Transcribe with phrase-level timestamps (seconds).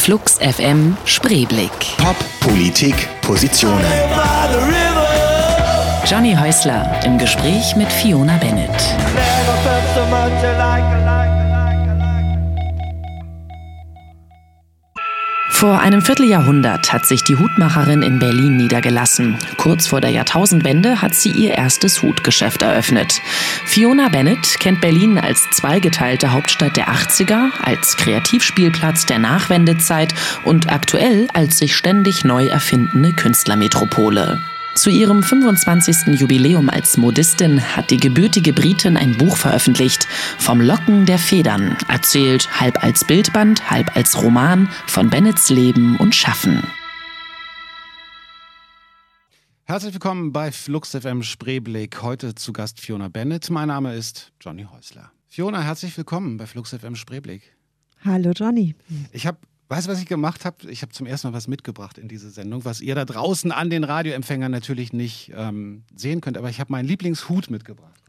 [0.00, 1.70] Flux FM Spreeblick.
[1.98, 3.84] Pop, Politik, Positionen.
[6.06, 8.70] Johnny Häusler im Gespräch mit Fiona Bennett.
[15.60, 19.36] Vor einem Vierteljahrhundert hat sich die Hutmacherin in Berlin niedergelassen.
[19.58, 23.20] Kurz vor der Jahrtausendwende hat sie ihr erstes Hutgeschäft eröffnet.
[23.66, 30.14] Fiona Bennett kennt Berlin als zweigeteilte Hauptstadt der 80er, als Kreativspielplatz der Nachwendezeit
[30.44, 34.40] und aktuell als sich ständig neu erfindende Künstlermetropole.
[34.80, 36.18] Zu ihrem 25.
[36.18, 40.06] Jubiläum als Modistin hat die gebürtige Britin ein Buch veröffentlicht,
[40.38, 46.14] Vom Locken der Federn, erzählt halb als Bildband, halb als Roman von Bennets Leben und
[46.14, 46.62] Schaffen.
[49.64, 52.00] Herzlich willkommen bei Flux FM Spreeblick.
[52.00, 53.50] Heute zu Gast Fiona Bennett.
[53.50, 55.12] Mein Name ist Johnny Häusler.
[55.28, 57.54] Fiona, herzlich willkommen bei Flux FM Spreeblick.
[58.02, 58.74] Hallo Johnny.
[59.12, 59.36] Ich habe
[59.70, 60.68] Weißt du, was ich gemacht habe?
[60.68, 63.70] Ich habe zum ersten Mal was mitgebracht in diese Sendung, was ihr da draußen an
[63.70, 66.36] den Radioempfängern natürlich nicht ähm, sehen könnt.
[66.36, 68.00] Aber ich habe meinen Lieblingshut mitgebracht.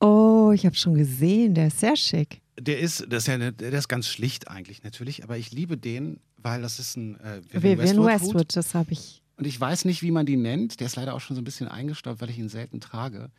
[0.00, 1.54] Oh, ich habe schon gesehen.
[1.54, 2.42] Der ist sehr schick.
[2.58, 5.78] Der ist, das ist ja eine, der ist ganz schlicht eigentlich natürlich, aber ich liebe
[5.78, 9.22] den, weil das ist ein äh, Vivian Westwood, Westwood das habe ich.
[9.36, 10.80] Und ich weiß nicht, wie man die nennt.
[10.80, 13.30] Der ist leider auch schon so ein bisschen eingestaubt, weil ich ihn selten trage.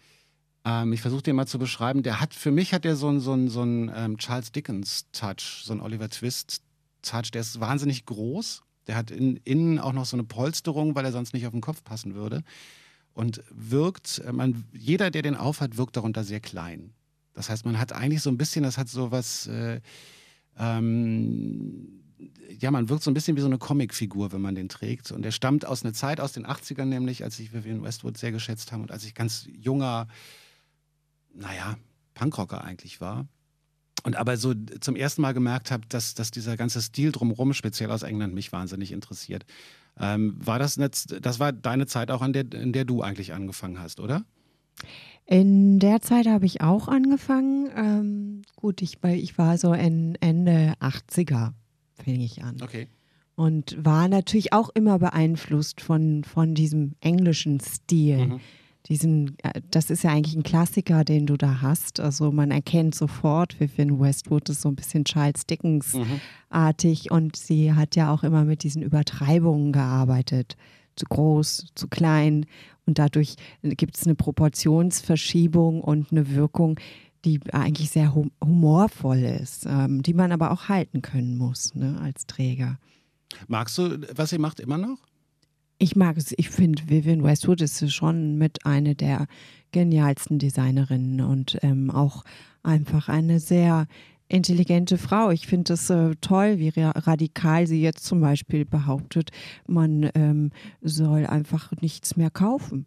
[0.65, 2.01] Ähm, ich versuche den mal zu beschreiben.
[2.01, 5.73] Der hat, für mich hat der so einen so so ein, ähm, Charles Dickens-Touch, so
[5.73, 6.63] ein Oliver Twist
[7.01, 8.63] Touch, der ist wahnsinnig groß.
[8.87, 11.61] Der hat in, innen auch noch so eine Polsterung, weil er sonst nicht auf den
[11.61, 12.43] Kopf passen würde.
[13.13, 16.93] Und wirkt, äh, man, jeder, der den aufhat, wirkt darunter sehr klein.
[17.33, 19.81] Das heißt, man hat eigentlich so ein bisschen, das hat so was, äh,
[20.57, 22.03] ähm,
[22.59, 25.11] ja, man wirkt so ein bisschen wie so eine Comicfigur, wenn man den trägt.
[25.11, 28.31] Und der stammt aus einer Zeit, aus den 80ern nämlich, als ich Vivian Westwood sehr
[28.31, 30.07] geschätzt habe und als ich ganz junger,
[31.33, 31.77] naja,
[32.13, 33.27] Punkrocker eigentlich war
[34.03, 37.91] und aber so zum ersten Mal gemerkt habe, dass, dass dieser ganze Stil drumherum, speziell
[37.91, 39.45] aus England, mich wahnsinnig interessiert.
[39.99, 43.33] Ähm, war das, nicht, das war deine Zeit auch, an der, in der du eigentlich
[43.33, 44.23] angefangen hast, oder?
[45.25, 47.69] In der Zeit habe ich auch angefangen.
[47.75, 51.53] Ähm, gut, ich, ich war so in Ende 80er,
[52.03, 52.57] fing ich an.
[52.61, 52.87] Okay.
[53.35, 58.27] Und war natürlich auch immer beeinflusst von, von diesem englischen Stil.
[58.27, 58.41] Mhm
[58.87, 61.99] diesen, äh, das ist ja eigentlich ein Klassiker, den du da hast.
[61.99, 67.15] Also man erkennt sofort, Vivian Westwood ist so ein bisschen Charles Dickens-artig mhm.
[67.15, 70.57] und sie hat ja auch immer mit diesen Übertreibungen gearbeitet.
[70.95, 72.45] Zu groß, zu klein
[72.85, 76.79] und dadurch gibt es eine Proportionsverschiebung und eine Wirkung,
[77.23, 82.25] die eigentlich sehr humorvoll ist, ähm, die man aber auch halten können muss ne, als
[82.25, 82.79] Träger.
[83.47, 84.97] Magst du, was sie macht, immer noch?
[85.81, 89.25] Ich mag es, ich finde, Vivian Westwood ist schon mit einer der
[89.71, 92.23] genialsten Designerinnen und ähm, auch
[92.61, 93.87] einfach eine sehr
[94.27, 95.31] intelligente Frau.
[95.31, 99.31] Ich finde es äh, toll, wie radikal sie jetzt zum Beispiel behauptet,
[99.65, 100.51] man ähm,
[100.83, 102.85] soll einfach nichts mehr kaufen.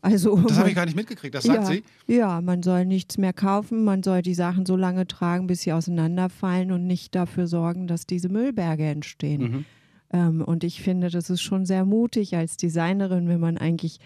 [0.00, 1.84] Also, das habe ich gar nicht mitgekriegt, das sagt ja, sie?
[2.06, 5.74] Ja, man soll nichts mehr kaufen, man soll die Sachen so lange tragen, bis sie
[5.74, 9.42] auseinanderfallen und nicht dafür sorgen, dass diese Müllberge entstehen.
[9.42, 9.64] Mhm.
[10.12, 13.98] Ähm, und ich finde, das ist schon sehr mutig als Designerin, wenn man eigentlich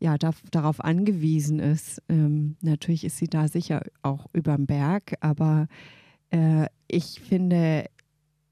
[0.00, 2.02] ja, da, darauf angewiesen ist.
[2.08, 5.68] Ähm, natürlich ist sie da sicher auch überm Berg, aber
[6.30, 7.86] äh, ich finde,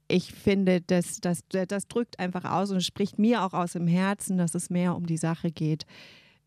[0.08, 4.36] ich finde, das, das, das drückt einfach aus und spricht mir auch aus dem Herzen,
[4.36, 5.84] dass es mehr um die Sache geht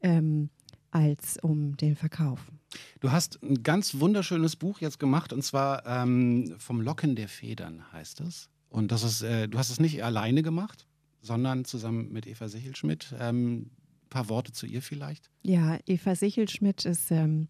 [0.02, 0.50] ähm,
[0.92, 2.52] als um den Verkauf.
[3.00, 7.84] Du hast ein ganz wunderschönes Buch jetzt gemacht und zwar ähm, vom Locken der Federn
[7.92, 8.50] heißt es.
[8.76, 10.86] Und das ist, äh, du hast es nicht alleine gemacht,
[11.22, 13.16] sondern zusammen mit Eva Sichelschmidt.
[13.18, 13.70] Ähm,
[14.04, 15.32] ein paar Worte zu ihr vielleicht?
[15.44, 17.48] Ja, Eva Sichelschmidt ist ähm,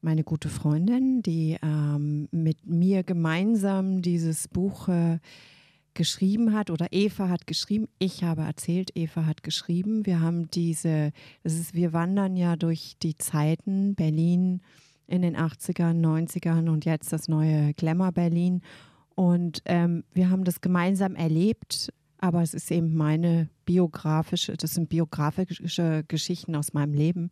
[0.00, 5.18] meine gute Freundin, die ähm, mit mir gemeinsam dieses Buch äh,
[5.92, 7.86] geschrieben hat oder Eva hat geschrieben.
[7.98, 10.06] Ich habe erzählt, Eva hat geschrieben.
[10.06, 11.12] Wir haben diese,
[11.42, 14.62] das ist, wir wandern ja durch die Zeiten Berlin
[15.06, 18.62] in den 80ern, 90ern und jetzt das neue Glamour Berlin.
[19.22, 24.88] Und ähm, wir haben das gemeinsam erlebt, aber es ist eben meine biografische, das sind
[24.88, 27.30] biografische Geschichten aus meinem Leben.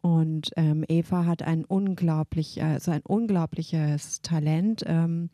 [0.00, 4.84] Und ähm, Eva hat ein unglaublich, also ein unglaubliches Talent.
[4.86, 5.28] Ähm,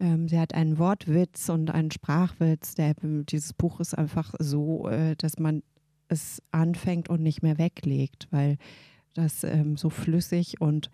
[0.00, 2.74] ähm, sie hat einen Wortwitz und einen Sprachwitz.
[2.74, 5.62] Der, dieses Buch ist einfach so, äh, dass man
[6.08, 8.56] es anfängt und nicht mehr weglegt, weil
[9.12, 10.90] das ähm, so flüssig und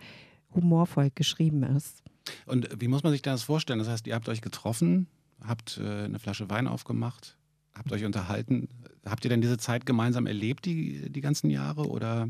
[0.52, 2.02] humorvoll geschrieben ist.
[2.46, 3.78] Und wie muss man sich das vorstellen?
[3.78, 5.06] Das heißt, ihr habt euch getroffen,
[5.44, 7.36] habt äh, eine Flasche Wein aufgemacht,
[7.74, 8.68] habt euch unterhalten.
[9.06, 11.88] Habt ihr denn diese Zeit gemeinsam erlebt, die, die ganzen Jahre?
[11.88, 12.28] Oder?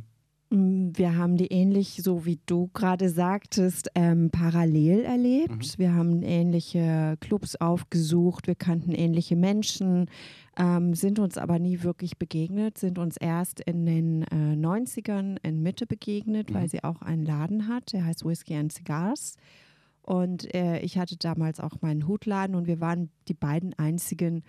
[0.50, 5.50] Mm, wir haben die ähnlich, so wie du gerade sagtest, ähm, parallel erlebt.
[5.50, 5.78] Mhm.
[5.78, 10.06] Wir haben ähnliche Clubs aufgesucht, wir kannten ähnliche Menschen,
[10.56, 15.62] ähm, sind uns aber nie wirklich begegnet, sind uns erst in den äh, 90ern in
[15.62, 16.54] Mitte begegnet, mhm.
[16.54, 19.36] weil sie auch einen Laden hat, der heißt Whiskey and Cigars.
[20.02, 24.42] Und äh, ich hatte damals auch meinen Hutladen und wir waren die beiden einzigen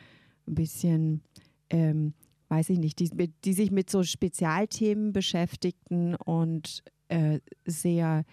[0.48, 1.22] ein bisschen
[1.70, 2.14] ähm,
[2.52, 3.10] weiß ich nicht, die,
[3.46, 8.26] die sich mit so Spezialthemen beschäftigten und äh, sehr,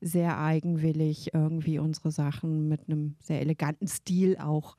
[0.00, 4.76] sehr eigenwillig irgendwie unsere Sachen mit einem sehr eleganten Stil auch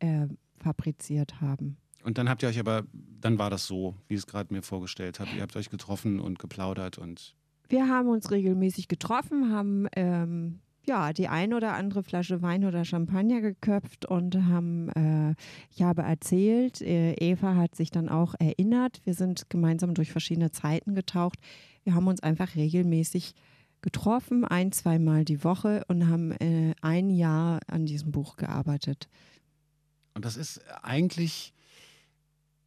[0.00, 0.26] äh,
[0.56, 1.76] fabriziert haben.
[2.02, 4.62] Und dann habt ihr euch aber, dann war das so, wie ich es gerade mir
[4.62, 5.30] vorgestellt habe.
[5.36, 7.36] Ihr habt euch getroffen und geplaudert und.
[7.68, 12.84] Wir haben uns regelmäßig getroffen, haben ähm, ja, die ein oder andere Flasche Wein oder
[12.84, 15.34] Champagner geköpft und haben, äh,
[15.70, 19.00] ich habe erzählt, äh, Eva hat sich dann auch erinnert.
[19.04, 21.38] Wir sind gemeinsam durch verschiedene Zeiten getaucht.
[21.84, 23.34] Wir haben uns einfach regelmäßig
[23.82, 29.08] getroffen, ein, zweimal die Woche und haben äh, ein Jahr an diesem Buch gearbeitet.
[30.14, 31.53] Und das ist eigentlich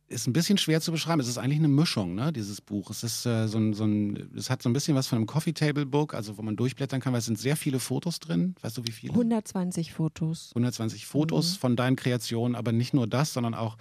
[0.10, 1.20] ist ein bisschen schwer zu beschreiben.
[1.20, 2.90] Es ist eigentlich eine Mischung, ne, dieses Buch.
[2.90, 5.28] Es ist äh, so ein, so ein, es hat so ein bisschen was von einem
[5.28, 8.56] Coffee Table Book, also wo man durchblättern kann, weil es sind sehr viele Fotos drin.
[8.62, 9.14] Weißt du, wie viele?
[9.14, 10.52] 120 Fotos.
[10.52, 11.60] 120 Fotos mhm.
[11.60, 13.78] von deinen Kreationen, aber nicht nur das, sondern auch,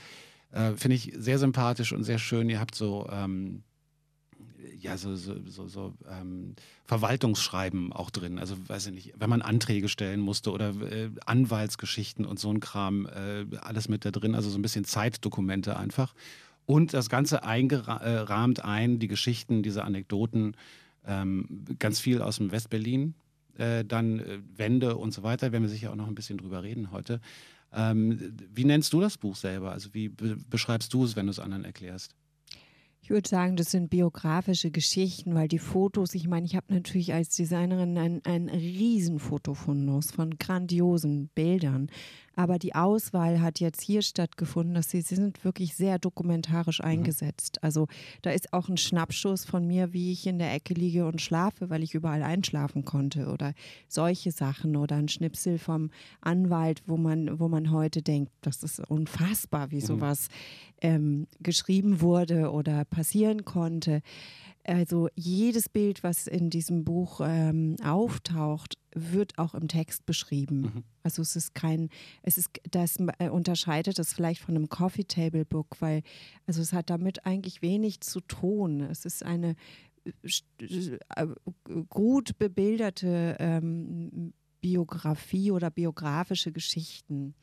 [0.51, 2.49] äh, finde ich, sehr sympathisch und sehr schön.
[2.51, 3.63] Ihr habt so ähm,
[4.81, 6.55] ja, so, so, so, so ähm,
[6.85, 8.39] Verwaltungsschreiben auch drin.
[8.39, 12.61] Also, weiß ich nicht, wenn man Anträge stellen musste oder äh, Anwaltsgeschichten und so ein
[12.61, 14.35] Kram, äh, alles mit da drin.
[14.35, 16.15] Also so ein bisschen Zeitdokumente einfach.
[16.67, 20.57] Und das Ganze eingerahmt ein, die Geschichten, diese Anekdoten,
[21.07, 23.15] ähm, ganz viel aus dem Westberlin.
[23.57, 26.63] Äh, dann äh, Wände und so weiter, werden wir sicher auch noch ein bisschen drüber
[26.63, 27.21] reden heute.
[27.73, 29.73] Ähm, wie nennst du das Buch selber?
[29.73, 32.15] Also wie be beschreibst du es, wenn du es anderen erklärst?
[33.07, 37.15] Ich würde sagen, das sind biografische Geschichten, weil die Fotos, ich meine, ich habe natürlich
[37.15, 41.89] als Designerin ein, ein Riesenfotofundus von grandiosen Bildern.
[42.37, 46.85] Aber die Auswahl hat jetzt hier stattgefunden, dass sie, sie sind wirklich sehr dokumentarisch mhm.
[46.85, 47.63] eingesetzt.
[47.65, 47.89] Also
[48.21, 51.71] da ist auch ein Schnappschuss von mir, wie ich in der Ecke liege und schlafe,
[51.71, 53.55] weil ich überall einschlafen konnte oder
[53.89, 55.91] solche Sachen oder ein Schnipsel vom
[56.21, 59.87] Anwalt, wo man, wo man heute denkt, das ist unfassbar, wie mhm.
[59.87, 60.29] sowas
[60.83, 64.03] ähm, geschrieben wurde oder passieren konnte.
[64.67, 70.61] Also jedes Bild, was in diesem Buch ähm, auftaucht, wird auch im Text beschrieben.
[70.61, 70.85] Mhm.
[71.03, 71.89] Also es ist kein,
[72.23, 76.03] es ist, das äh, unterscheidet es vielleicht von einem Coffee Table Book, weil,
[76.47, 78.81] also es hat damit eigentlich wenig zu tun.
[78.81, 79.55] Es ist eine
[80.23, 81.27] äh,
[81.89, 87.35] gut bebilderte ähm, Biografie oder biografische Geschichten.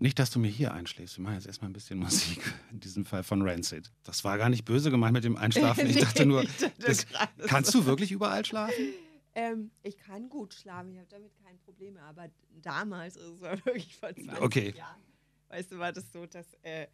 [0.00, 1.18] Nicht, dass du mir hier einschläfst.
[1.18, 2.40] Wir machen jetzt erstmal ein bisschen Musik.
[2.72, 3.92] In diesem Fall von Rancid.
[4.02, 5.86] Das war gar nicht böse gemeint mit dem Einschlafen.
[5.86, 6.44] Ich dachte nur,
[6.78, 7.06] das,
[7.46, 8.94] kannst du wirklich überall schlafen?
[9.34, 11.98] Ähm, ich kann gut schlafen, ich habe damit kein Problem.
[11.98, 12.28] Aber
[12.62, 14.74] damals, also es war wirklich vor 20 okay.
[14.74, 15.02] Jahren,
[15.48, 16.86] weißt du, war das so, dass äh,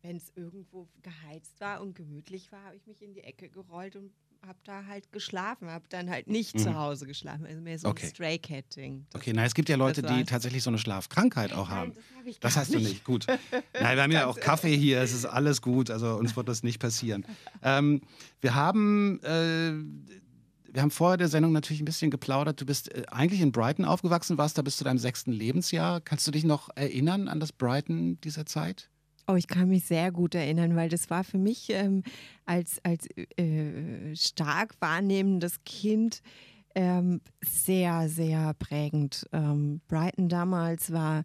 [0.00, 3.96] wenn es irgendwo geheizt war und gemütlich war, habe ich mich in die Ecke gerollt
[3.96, 4.12] und
[4.46, 6.60] habe da halt geschlafen, habe dann halt nicht mhm.
[6.60, 8.06] zu Hause geschlafen, also mehr so okay.
[8.06, 9.06] ein Stray Cat Ding.
[9.14, 11.92] Okay, na es gibt ja Leute, die tatsächlich so eine Schlafkrankheit auch haben.
[11.92, 12.84] Nein, das, hab das hast nicht.
[12.84, 13.26] du nicht, gut.
[13.80, 16.62] Nein, wir haben ja auch Kaffee hier, es ist alles gut, also uns wird das
[16.62, 17.26] nicht passieren.
[17.62, 18.00] Ähm,
[18.40, 19.72] wir haben äh,
[20.70, 22.60] wir haben vorher der Sendung natürlich ein bisschen geplaudert.
[22.60, 26.00] Du bist äh, eigentlich in Brighton aufgewachsen, warst da bis zu deinem sechsten Lebensjahr.
[26.00, 28.90] Kannst du dich noch erinnern an das Brighton dieser Zeit?
[29.30, 32.02] Oh, ich kann mich sehr gut erinnern, weil das war für mich ähm,
[32.46, 33.06] als, als
[33.36, 36.22] äh, stark wahrnehmendes Kind
[36.74, 39.26] ähm, sehr, sehr prägend.
[39.32, 41.24] Ähm, Brighton damals war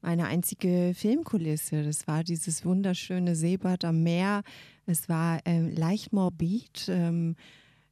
[0.00, 1.82] meine einzige Filmkulisse.
[1.82, 4.44] Das war dieses wunderschöne Seebad am Meer.
[4.86, 6.88] Es war ähm, leicht morbid.
[6.88, 7.36] Ähm,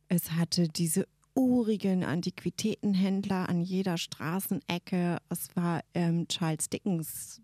[0.09, 5.19] es hatte diese urigen Antiquitätenhändler an jeder Straßenecke.
[5.29, 7.43] Es war ähm, Charles Dickens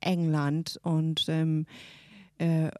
[0.00, 1.66] England und ähm,
[2.40, 2.70] äh, äh,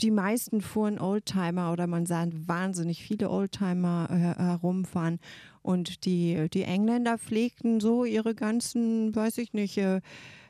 [0.00, 5.20] die meisten fuhren Oldtimer oder man sah wahnsinnig viele Oldtimer äh, herumfahren
[5.62, 10.00] und die, die Engländer pflegten so ihre ganzen, weiß ich nicht, äh,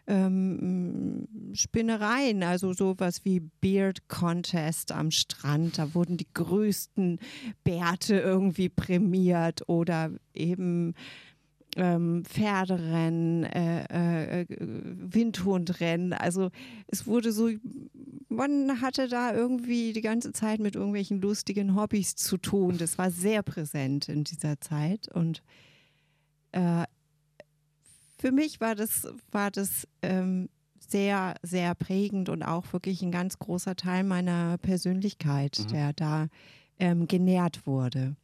[0.09, 5.79] ähm, Spinnereien, also sowas wie Beard Contest am Strand.
[5.79, 7.21] Da wurden die größten
[7.63, 10.95] Bärte irgendwie prämiert oder eben
[11.77, 16.13] ähm, Pferderennen, äh, äh, Windhundrennen.
[16.13, 16.51] Also
[16.89, 17.51] es wurde so,
[18.29, 22.79] man hatte da irgendwie die ganze Zeit mit irgendwelchen lustigen Hobbys zu tun.
[22.79, 25.43] Das war sehr präsent in dieser Zeit und
[26.53, 26.85] äh,
[28.19, 30.49] für mich war das, war das ähm,
[30.79, 35.69] sehr, sehr prägend und auch wirklich ein ganz großer Teil meiner Persönlichkeit, Mhm.
[35.69, 36.29] der da
[36.79, 38.15] ähm, genährt wurde.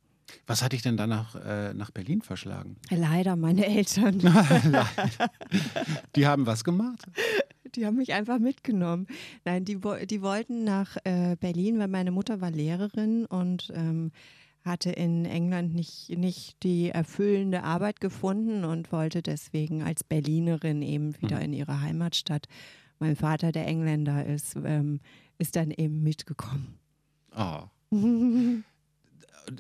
[0.47, 2.77] Was hat dich denn dann nach, äh, nach Berlin verschlagen?
[2.91, 4.19] Leider meine Eltern,
[6.17, 7.07] Die haben was gemacht?
[7.75, 9.07] die haben mich einfach mitgenommen.
[9.45, 14.11] Nein, die, die wollten nach äh, Berlin, weil meine Mutter war Lehrerin und ähm,
[14.65, 21.21] hatte in England nicht, nicht die erfüllende Arbeit gefunden und wollte deswegen als Berlinerin eben
[21.21, 22.47] wieder in ihre Heimatstadt.
[22.99, 25.01] Mein Vater, der Engländer ist, ähm,
[25.39, 26.79] ist dann eben mitgekommen.
[27.37, 27.63] Oh.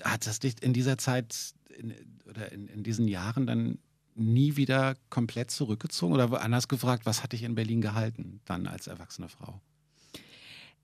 [0.02, 1.94] Hat das dich in dieser Zeit in,
[2.28, 3.78] oder in, in diesen Jahren dann
[4.14, 6.14] nie wieder komplett zurückgezogen?
[6.14, 9.60] Oder anders gefragt, was hat dich in Berlin gehalten, dann als erwachsene Frau?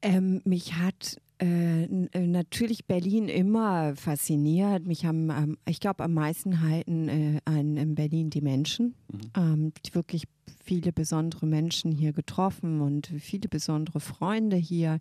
[0.02, 4.86] Ähm, mich hat äh, äh, natürlich Berlin immer fasziniert.
[4.86, 8.94] Mich haben, ähm, ich glaube, am meisten halten äh, an in Berlin die Menschen.
[9.36, 10.24] Ähm, die wirklich
[10.62, 15.00] viele besondere Menschen hier getroffen und viele besondere Freunde hier.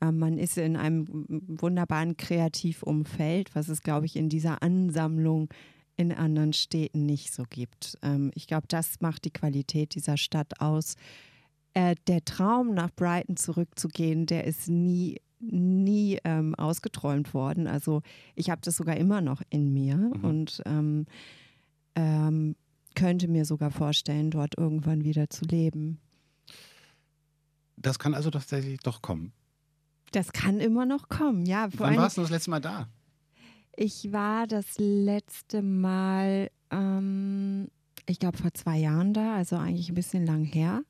[0.00, 5.48] Ähm, man ist in einem wunderbaren Kreativumfeld, was es, glaube ich, in dieser Ansammlung
[5.96, 7.98] in anderen Städten nicht so gibt.
[8.02, 10.94] Ähm, ich glaube, das macht die Qualität dieser Stadt aus
[11.74, 17.66] äh, der Traum nach Brighton zurückzugehen, der ist nie nie ähm, ausgeträumt worden.
[17.66, 18.00] Also
[18.34, 21.06] ich habe das sogar immer noch in mir und ähm,
[21.94, 22.56] ähm,
[22.94, 25.98] könnte mir sogar vorstellen, dort irgendwann wieder zu leben.
[27.76, 29.32] Das kann also tatsächlich doch kommen.
[30.14, 31.68] Das kann immer noch kommen, ja.
[31.70, 32.88] Vor Wann warst du das letzte Mal da?
[33.76, 37.66] Ich war das letzte Mal, ähm,
[38.06, 40.84] ich glaube, vor zwei Jahren da, also eigentlich ein bisschen lang her.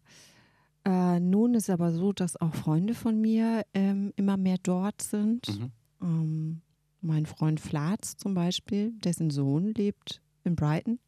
[0.84, 5.48] Äh, nun ist aber so, dass auch Freunde von mir ähm, immer mehr dort sind.
[5.48, 5.72] Mhm.
[6.02, 6.60] Ähm,
[7.00, 10.98] mein Freund Flatz zum Beispiel, dessen Sohn lebt in Brighton.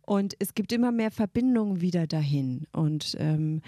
[0.00, 2.66] Und es gibt immer mehr Verbindungen wieder dahin.
[2.72, 3.60] Und ähm,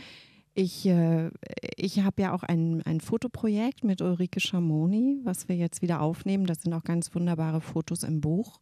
[0.55, 1.31] ich, äh,
[1.77, 6.47] ich habe ja auch ein, ein Fotoprojekt mit Ulrike Schamoni, was wir jetzt wieder aufnehmen.
[6.47, 8.61] Das sind auch ganz wunderbare Fotos im Buch,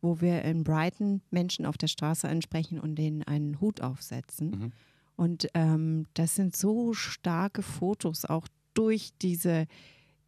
[0.00, 4.50] wo wir in Brighton Menschen auf der Straße ansprechen und denen einen Hut aufsetzen.
[4.50, 4.72] Mhm.
[5.16, 9.66] Und ähm, das sind so starke Fotos, auch durch diese,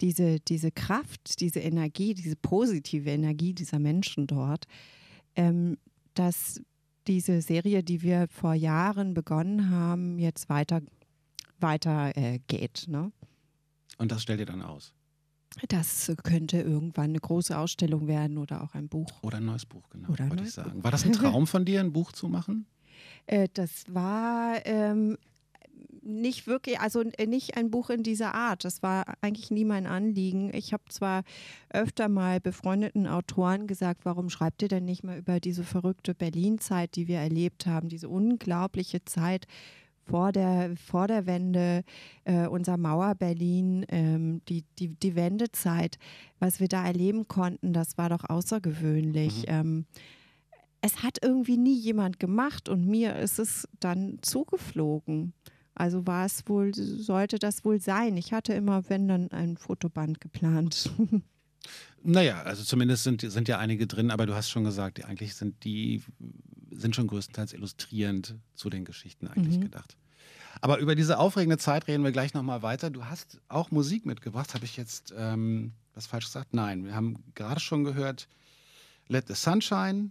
[0.01, 4.67] diese, diese Kraft, diese Energie, diese positive Energie dieser Menschen dort,
[5.37, 5.79] ähm,
[6.15, 6.61] dass
[7.07, 10.81] diese Serie, die wir vor Jahren begonnen haben, jetzt weiter,
[11.61, 12.87] weiter äh, geht.
[12.89, 13.13] Ne?
[13.99, 14.93] Und das stellt ihr dann aus.
[15.69, 19.11] Das könnte irgendwann eine große Ausstellung werden oder auch ein Buch.
[19.23, 20.83] Oder ein neues Buch, genau, Oder neues ich sagen.
[20.83, 22.67] War das ein Traum von dir, ein Buch zu machen?
[23.27, 25.17] Äh, das war ähm,
[26.03, 28.65] nicht wirklich, also äh, nicht ein Buch in dieser Art.
[28.65, 30.53] Das war eigentlich nie mein Anliegen.
[30.53, 31.23] Ich habe zwar
[31.71, 36.97] öfter mal befreundeten Autoren gesagt, warum schreibt ihr denn nicht mal über diese verrückte Berlin-Zeit,
[36.97, 39.47] die wir erlebt haben, diese unglaubliche Zeit
[40.07, 41.83] vor der, vor der Wende,
[42.25, 45.99] äh, unser Mauer-Berlin, ähm, die, die, die Wendezeit,
[46.39, 49.45] was wir da erleben konnten, das war doch außergewöhnlich.
[49.47, 49.87] Ähm,
[50.81, 55.33] es hat irgendwie nie jemand gemacht und mir ist es dann zugeflogen.
[55.75, 58.17] Also war es wohl, sollte das wohl sein.
[58.17, 60.91] Ich hatte immer, wenn dann, ein Fotoband geplant.
[62.07, 65.65] Naja, also zumindest sind, sind ja einige drin, aber du hast schon gesagt, eigentlich sind
[65.65, 66.03] die
[66.77, 69.63] sind schon größtenteils illustrierend zu den Geschichten eigentlich Mhm.
[69.63, 69.97] gedacht.
[70.61, 72.91] Aber über diese aufregende Zeit reden wir gleich nochmal weiter.
[72.91, 74.55] Du hast auch Musik mitgebracht.
[74.55, 76.55] Habe ich jetzt ähm, was falsch gesagt?
[76.55, 78.29] Nein, wir haben gerade schon gehört
[79.09, 80.11] Let the Sunshine.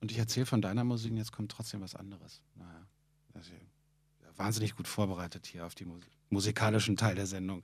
[0.00, 2.40] Und ich erzähle von deiner Musik und jetzt kommt trotzdem was anderes.
[2.54, 2.86] Naja,
[3.34, 3.42] ja
[4.36, 7.62] wahnsinnig gut vorbereitet hier auf den Mus musikalischen Teil der Sendung.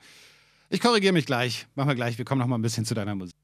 [0.70, 1.66] Ich korrigiere mich gleich.
[1.74, 2.16] Machen wir gleich.
[2.16, 3.34] Wir kommen noch mal ein bisschen zu deiner Musik.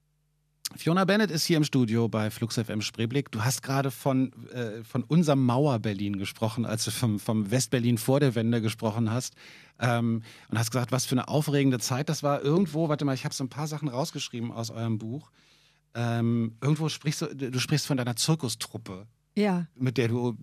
[0.77, 3.31] Fiona Bennett ist hier im Studio bei Flux FM Spreeblick.
[3.33, 8.21] Du hast gerade von, äh, von unserem Mauer-Berlin gesprochen, als du vom, vom Westberlin vor
[8.21, 9.35] der Wende gesprochen hast.
[9.81, 12.43] Ähm, und hast gesagt, was für eine aufregende Zeit das war.
[12.43, 15.31] Irgendwo, warte mal, ich habe so ein paar Sachen rausgeschrieben aus eurem Buch.
[15.95, 19.07] Ähm, irgendwo sprichst du, du sprichst von deiner Zirkustruppe,
[19.37, 20.37] Ja, mit der du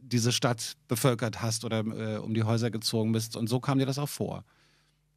[0.00, 3.36] diese Stadt bevölkert hast oder äh, um die Häuser gezogen bist.
[3.36, 4.44] Und so kam dir das auch vor.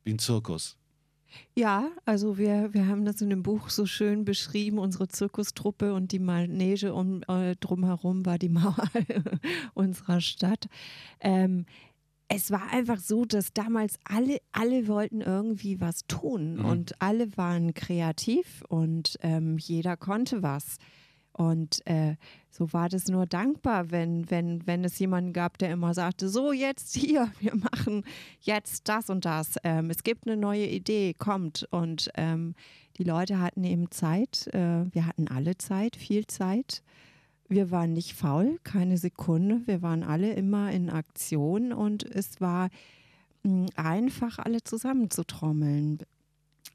[0.04, 0.79] Wie ein Zirkus.
[1.56, 6.12] Ja, also wir, wir haben das in dem Buch so schön beschrieben, unsere Zirkustruppe und
[6.12, 8.90] die Manege um, äh, drumherum war die Mauer
[9.74, 10.68] unserer Stadt.
[11.20, 11.66] Ähm,
[12.28, 16.66] es war einfach so, dass damals alle, alle wollten irgendwie was tun Mhm.
[16.66, 20.78] und alle waren kreativ und ähm, jeder konnte was.
[21.40, 22.18] Und äh,
[22.50, 26.52] so war das nur dankbar, wenn, wenn, wenn es jemanden gab, der immer sagte, so
[26.52, 28.04] jetzt hier, wir machen
[28.42, 29.56] jetzt das und das.
[29.64, 31.66] Ähm, es gibt eine neue Idee, kommt.
[31.72, 32.56] Und ähm,
[32.98, 36.84] die Leute hatten eben Zeit, äh, wir hatten alle Zeit, viel Zeit,
[37.48, 39.62] wir waren nicht faul, keine Sekunde.
[39.66, 42.68] Wir waren alle immer in Aktion und es war
[43.44, 46.00] mh, einfach, alle zusammenzutrommeln.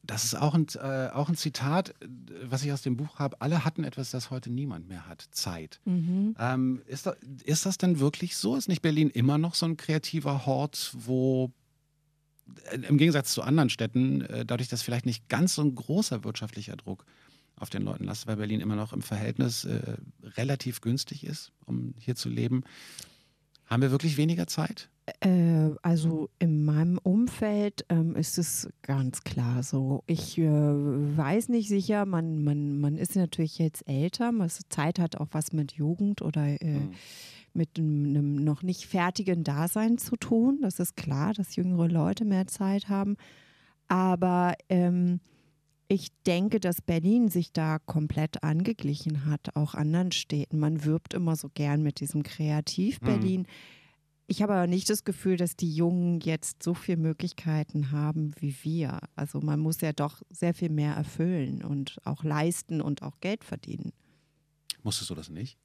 [0.07, 1.95] Das ist auch ein, äh, auch ein Zitat,
[2.43, 3.41] was ich aus dem Buch habe.
[3.41, 5.27] Alle hatten etwas, das heute niemand mehr hat.
[5.31, 5.81] Zeit.
[5.87, 6.37] Mhm.
[6.39, 7.15] Ähm, ist, da,
[7.45, 8.55] ist das denn wirklich so?
[8.55, 11.53] Ist nicht Berlin immer noch so ein kreativer Hort, wo
[12.71, 16.23] äh, im Gegensatz zu anderen Städten, äh, dadurch, dass vielleicht nicht ganz so ein großer
[16.23, 17.07] wirtschaftlicher Druck
[17.57, 19.97] auf den Leuten lastet, weil Berlin immer noch im Verhältnis äh,
[20.37, 22.65] relativ günstig ist, um hier zu leben.
[23.67, 24.91] Haben wir wirklich weniger Zeit?
[25.21, 30.03] Äh, also in meinem Umfeld ähm, ist es ganz klar so.
[30.07, 35.17] Ich äh, weiß nicht sicher, man, man, man ist natürlich jetzt älter, man, Zeit hat
[35.17, 36.95] auch was mit Jugend oder äh, mhm.
[37.53, 40.61] mit einem noch nicht fertigen Dasein zu tun.
[40.63, 43.17] Das ist klar, dass jüngere Leute mehr Zeit haben.
[43.89, 45.21] Aber ähm,
[45.87, 50.59] ich denke, dass Berlin sich da komplett angeglichen hat, auch anderen Städten.
[50.59, 53.43] Man wirbt immer so gern mit diesem Kreativ-Berlin.
[53.43, 53.47] Mhm.
[54.27, 58.57] Ich habe aber nicht das Gefühl, dass die Jungen jetzt so viele Möglichkeiten haben wie
[58.63, 59.01] wir.
[59.17, 63.45] Also man muss ja doch sehr viel mehr erfüllen und auch leisten und auch Geld
[63.45, 63.93] verdienen.
[64.83, 65.59] Musstest du das nicht?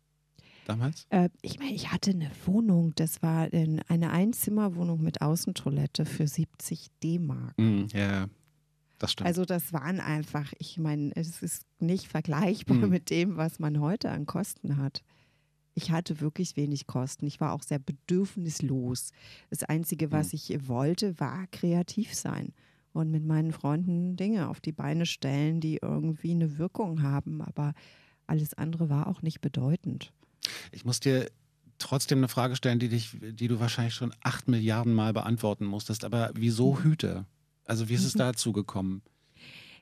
[0.66, 1.08] Damals?
[1.10, 6.89] Äh, ich meine, ich hatte eine Wohnung, das war eine Einzimmerwohnung mit Außentoilette für 70
[7.01, 7.58] D-Mark.
[7.58, 8.28] Mm, ja,
[9.00, 9.28] das stimmt.
[9.28, 12.89] Also das waren einfach, ich meine, es ist nicht vergleichbar mhm.
[12.89, 15.01] mit dem, was man heute an Kosten hat.
[15.75, 17.27] Ich hatte wirklich wenig Kosten.
[17.27, 19.11] Ich war auch sehr bedürfnislos.
[19.49, 20.35] Das Einzige, was mhm.
[20.35, 22.53] ich wollte, war kreativ sein
[22.93, 27.41] und mit meinen Freunden Dinge auf die Beine stellen, die irgendwie eine Wirkung haben.
[27.41, 27.73] Aber
[28.27, 30.11] alles andere war auch nicht bedeutend.
[30.71, 31.29] Ich muss dir
[31.77, 36.03] trotzdem eine Frage stellen, die, dich, die du wahrscheinlich schon acht Milliarden Mal beantworten musstest.
[36.03, 36.83] Aber wieso mhm.
[36.83, 37.25] Hüte?
[37.65, 39.01] Also wie ist es dazu gekommen?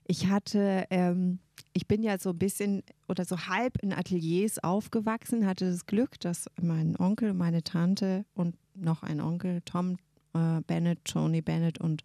[0.08, 1.40] Ich hatte, ähm,
[1.74, 6.20] ich bin ja so ein bisschen oder so halb in Ateliers aufgewachsen, hatte das Glück,
[6.22, 9.98] dass mein Onkel, meine Tante und noch ein Onkel, Tom
[10.34, 12.04] äh, Bennett, Tony Bennett und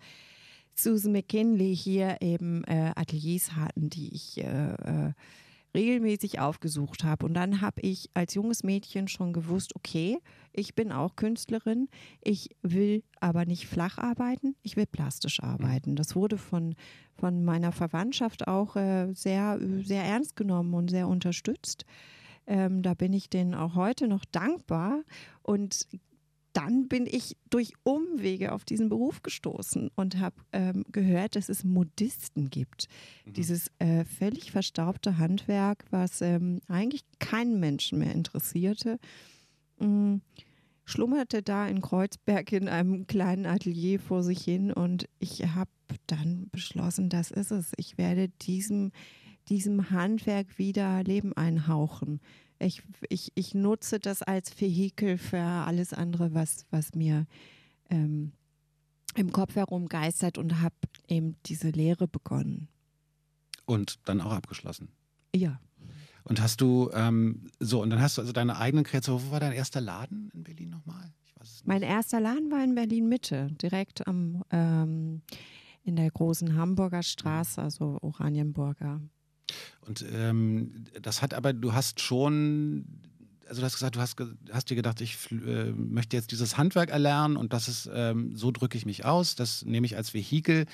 [0.75, 5.13] Susan McKinley hier eben äh, Ateliers hatten, die ich äh, äh
[5.75, 7.27] regelmäßig aufgesucht habe.
[7.27, 10.19] Und dann habe ich als junges Mädchen schon gewusst, okay,
[10.53, 11.89] ich bin auch Künstlerin,
[12.23, 15.97] ich will aber nicht flach arbeiten, ich will plastisch arbeiten.
[15.97, 16.75] Das wurde von,
[17.15, 21.85] von meiner Verwandtschaft auch äh, sehr, sehr ernst genommen und sehr unterstützt.
[22.47, 25.03] Ähm, da bin ich denen auch heute noch dankbar.
[25.43, 25.87] Und
[26.53, 31.65] dann bin ich durch Umwege auf diesen Beruf gestoßen und habe ähm, gehört, dass es
[31.65, 32.89] Modisten gibt.
[33.25, 33.33] Mhm.
[33.33, 38.99] Dieses äh, völlig verstaubte Handwerk, was ähm, eigentlich keinen Menschen mehr interessierte,
[39.79, 40.23] mh, mm,
[40.85, 45.71] schlummerte da in Kreuzberg in einem kleinen Atelier vor sich hin und ich habe
[46.07, 47.73] dann beschlossen, das ist es.
[47.77, 48.93] Ich werde diesem,
[49.49, 52.21] diesem Handwerk wieder Leben einhauchen
[52.63, 57.27] ich, ich, ich nutze das als Vehikel für alles andere, was, was mir
[57.91, 58.33] ähm,
[59.15, 60.75] im Kopf herumgeistert und habe
[61.09, 62.69] eben diese Lehre begonnen.
[63.65, 64.89] Und dann auch abgeschlossen?
[65.35, 65.61] Ja.
[66.25, 69.21] Und hast du, ähm, so, und dann hast du also deine eigenen Kreation.
[69.27, 71.13] Wo war dein erster Laden in Berlin nochmal?
[71.65, 75.23] Mein erster Laden war in Berlin Mitte, direkt am, ähm,
[75.83, 79.01] in der großen Hamburger Straße, also Oranienburger.
[79.87, 82.85] Und ähm, das hat aber, du hast schon,
[83.49, 84.17] also du hast gesagt, du hast,
[84.53, 88.51] hast dir gedacht, ich äh, möchte jetzt dieses Handwerk erlernen und das ist, ähm, so
[88.51, 90.67] drücke ich mich aus, das nehme ich als Vehikel.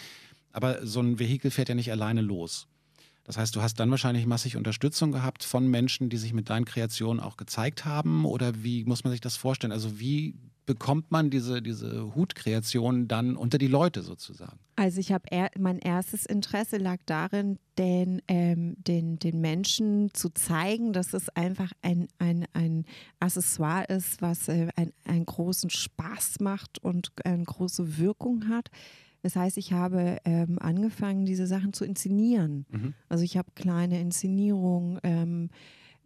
[0.52, 2.66] Aber so ein Vehikel fährt ja nicht alleine los.
[3.24, 6.64] Das heißt, du hast dann wahrscheinlich massig Unterstützung gehabt von Menschen, die sich mit deinen
[6.64, 8.24] Kreationen auch gezeigt haben.
[8.24, 9.70] Oder wie muss man sich das vorstellen?
[9.70, 10.34] Also wie
[10.68, 14.58] bekommt man diese, diese Hutkreation dann unter die Leute sozusagen?
[14.76, 20.28] Also ich habe er, mein erstes Interesse lag darin, den, ähm, den, den Menschen zu
[20.28, 22.84] zeigen, dass es einfach ein, ein, ein
[23.18, 28.68] Accessoire ist, was äh, ein, einen großen Spaß macht und eine große Wirkung hat.
[29.22, 32.66] Das heißt, ich habe ähm, angefangen, diese Sachen zu inszenieren.
[32.68, 32.94] Mhm.
[33.08, 35.00] Also ich habe kleine Inszenierungen.
[35.02, 35.48] Ähm,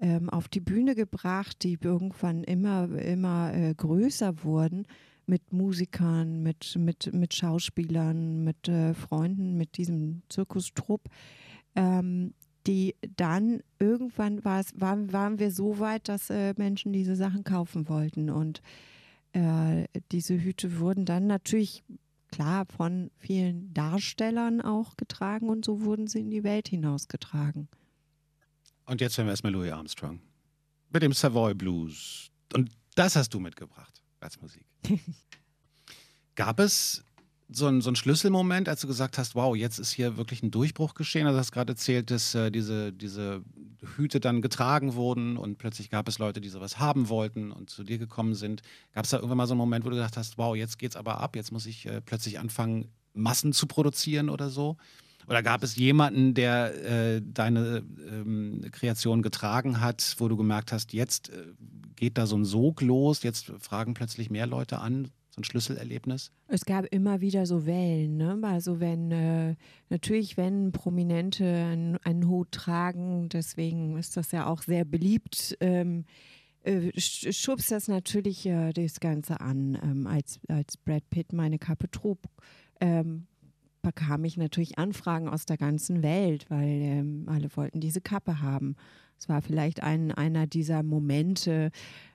[0.02, 4.86] ähm, auf die Bühne gebracht, die irgendwann immer, immer äh, größer wurden
[5.26, 11.08] mit Musikern, mit, mit, mit Schauspielern, mit äh, Freunden, mit diesem Zirkustrupp,
[11.76, 12.34] ähm,
[12.66, 18.28] die dann irgendwann waren, waren wir so weit, dass äh, Menschen diese Sachen kaufen wollten.
[18.28, 18.60] Und
[19.32, 21.84] äh, diese Hüte wurden dann natürlich
[22.32, 27.68] klar von vielen Darstellern auch getragen und so wurden sie in die Welt hinausgetragen.
[28.92, 30.20] Und jetzt hören wir erstmal Louis Armstrong
[30.92, 32.30] mit dem Savoy Blues.
[32.52, 34.66] Und das hast du mitgebracht als Musik.
[36.34, 37.02] Gab es
[37.48, 40.92] so ein, so Schlüsselmoment, als du gesagt hast, wow, jetzt ist hier wirklich ein Durchbruch
[40.92, 41.26] geschehen?
[41.26, 43.42] Also du hast gerade erzählt, dass äh, diese, diese
[43.96, 47.84] Hüte dann getragen wurden und plötzlich gab es Leute, die sowas haben wollten und zu
[47.84, 48.60] dir gekommen sind.
[48.92, 50.96] Gab es da irgendwann mal so einen Moment, wo du gedacht hast, wow, jetzt geht's
[50.96, 54.76] aber ab, jetzt muss ich äh, plötzlich anfangen, Massen zu produzieren oder so?
[55.28, 60.92] Oder gab es jemanden, der äh, deine ähm, Kreation getragen hat, wo du gemerkt hast,
[60.92, 61.52] jetzt äh,
[61.96, 66.30] geht da so ein Sog los, jetzt fragen plötzlich mehr Leute an, so ein Schlüsselerlebnis?
[66.48, 68.16] Es gab immer wieder so Wellen.
[68.16, 68.38] Ne?
[68.42, 69.54] Also wenn, äh,
[69.88, 76.04] natürlich, wenn Prominente einen, einen, Hut tragen, deswegen ist das ja auch sehr beliebt, ähm,
[76.64, 79.78] äh, schubst das natürlich äh, das Ganze an.
[79.82, 82.18] Ähm, als, als Brad Pitt meine Kappe trug,
[82.80, 83.26] ähm,
[83.82, 88.76] bekam ich natürlich Anfragen aus der ganzen Welt, weil ähm, alle wollten diese Kappe haben.
[89.18, 91.70] Es war vielleicht ein, einer dieser Momente,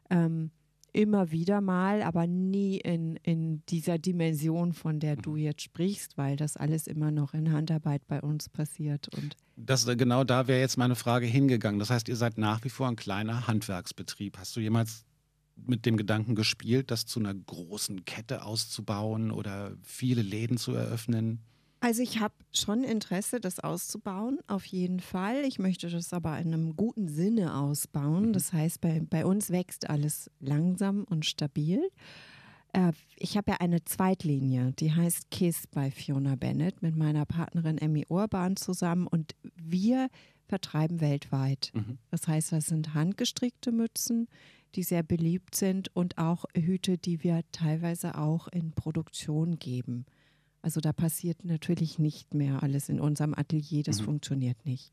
[0.09, 0.51] ähm,
[0.93, 5.37] immer wieder mal, aber nie in, in dieser Dimension, von der du mhm.
[5.37, 9.07] jetzt sprichst, weil das alles immer noch in Handarbeit bei uns passiert.
[9.15, 11.79] Und das, äh, genau da wäre jetzt meine Frage hingegangen.
[11.79, 14.39] Das heißt, ihr seid nach wie vor ein kleiner Handwerksbetrieb.
[14.39, 15.05] Hast du jemals
[15.55, 21.43] mit dem Gedanken gespielt, das zu einer großen Kette auszubauen oder viele Läden zu eröffnen?
[21.79, 25.43] Also ich habe schon Interesse, das auszubauen, auf jeden Fall.
[25.45, 28.27] Ich möchte das aber in einem guten Sinne ausbauen.
[28.27, 28.33] Mhm.
[28.33, 31.87] Das heißt, bei, bei uns wächst alles langsam und stabil.
[32.73, 37.77] Äh, ich habe ja eine Zweitlinie, die heißt KISS bei Fiona Bennett mit meiner Partnerin
[37.77, 40.09] Emmy Urban zusammen und wir
[40.47, 41.71] vertreiben weltweit.
[41.73, 41.99] Mhm.
[42.09, 44.27] Das heißt, das sind handgestrickte Mützen,
[44.75, 50.05] die sehr beliebt sind und auch Hüte, die wir teilweise auch in Produktion geben.
[50.61, 54.05] Also da passiert natürlich nicht mehr alles in unserem Atelier, das mhm.
[54.05, 54.91] funktioniert nicht.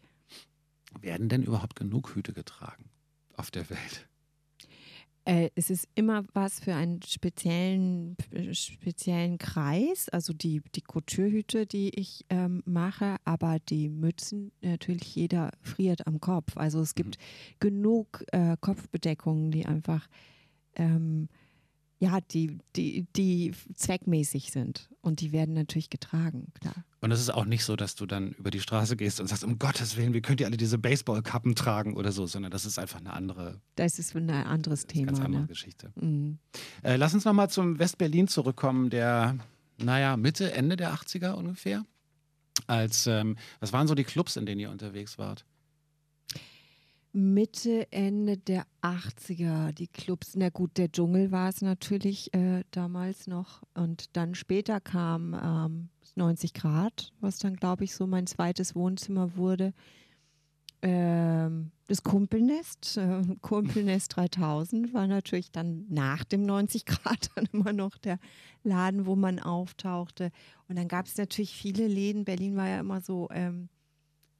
[1.01, 2.91] Werden denn überhaupt genug Hüte getragen
[3.37, 4.09] auf der Welt?
[5.27, 8.17] Äh, es ist immer was für einen speziellen,
[8.53, 15.51] speziellen Kreis, also die, die Couturehüte, die ich ähm, mache, aber die Mützen, natürlich jeder
[15.63, 16.57] friert am Kopf.
[16.57, 17.55] Also es gibt mhm.
[17.61, 20.09] genug äh, Kopfbedeckungen, die einfach
[20.77, 21.29] ähm,
[21.99, 24.89] ja, die, die, die zweckmäßig sind.
[25.01, 26.75] Und die werden natürlich getragen, klar.
[27.01, 29.45] Und es ist auch nicht so, dass du dann über die Straße gehst und sagst,
[29.45, 32.79] um Gottes Willen, wie könnt ihr alle diese Baseballkappen tragen oder so, sondern das ist
[32.79, 33.61] einfach eine andere.
[33.77, 35.09] Das ist ein anderes Thema.
[35.09, 35.49] Eine ganz andere ne?
[35.49, 35.93] Geschichte.
[35.97, 36.39] Mhm.
[36.83, 39.39] Äh, lass uns nochmal zum West-Berlin zurückkommen, der,
[39.79, 41.85] naja, Mitte, Ende der 80er ungefähr.
[42.67, 45.45] Als, ähm, was waren so die Clubs, in denen ihr unterwegs wart?
[47.17, 50.35] Mitte, Ende der 80er, die Clubs.
[50.35, 53.63] Na gut, der Dschungel war es natürlich äh, damals noch.
[53.73, 59.37] Und dann später kam ähm, 90 Grad, was dann, glaube ich, so mein zweites Wohnzimmer
[59.37, 59.75] wurde.
[60.83, 67.73] Ähm, das Kumpelnest, äh, Kumpelnest 3000 war natürlich dann nach dem 90 Grad dann immer
[67.73, 68.19] noch der
[68.65, 70.33] Laden, wo man auftauchte.
[70.69, 72.25] Und dann gab es natürlich viele Läden.
[72.25, 73.69] Berlin war ja immer so ähm,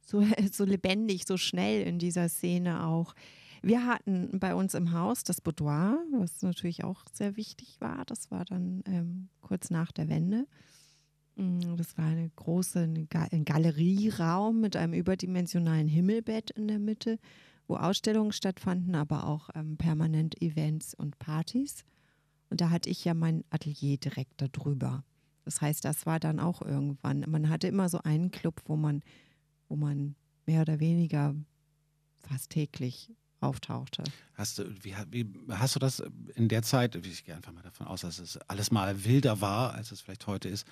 [0.05, 3.13] so, so lebendig, so schnell in dieser Szene auch.
[3.61, 8.05] Wir hatten bei uns im Haus das Boudoir, was natürlich auch sehr wichtig war.
[8.05, 10.45] Das war dann ähm, kurz nach der Wende.
[11.35, 17.17] Mm, das war eine große ein Galerieraum mit einem überdimensionalen Himmelbett in der Mitte,
[17.67, 21.83] wo Ausstellungen stattfanden, aber auch ähm, permanent Events und Partys.
[22.51, 25.03] Und da hatte ich ja mein Atelier direkt darüber.
[25.43, 27.25] Das heißt, das war dann auch irgendwann.
[27.27, 29.01] Man hatte immer so einen Club, wo man
[29.67, 31.35] wo man mehr oder weniger
[32.27, 34.03] fast täglich auftauchte.
[34.33, 36.03] Hast du, wie, wie, hast du das
[36.35, 39.73] in der Zeit, ich gehe einfach mal davon aus, dass es alles mal wilder war,
[39.73, 40.65] als es vielleicht heute ist,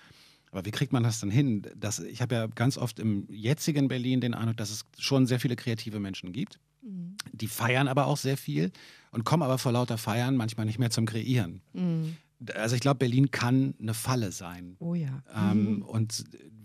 [0.53, 1.63] aber wie kriegt man das dann hin?
[1.75, 5.39] Das, ich habe ja ganz oft im jetzigen Berlin den Eindruck, dass es schon sehr
[5.39, 6.59] viele kreative Menschen gibt.
[6.83, 7.17] Mhm.
[7.31, 8.71] Die feiern aber auch sehr viel
[9.11, 11.61] und kommen aber vor lauter Feiern manchmal nicht mehr zum Kreieren.
[11.73, 12.17] Mhm.
[12.53, 14.75] Also ich glaube, Berlin kann eine Falle sein.
[14.77, 15.23] Oh ja.
[15.35, 15.81] Ähm, mhm.
[15.81, 16.23] Und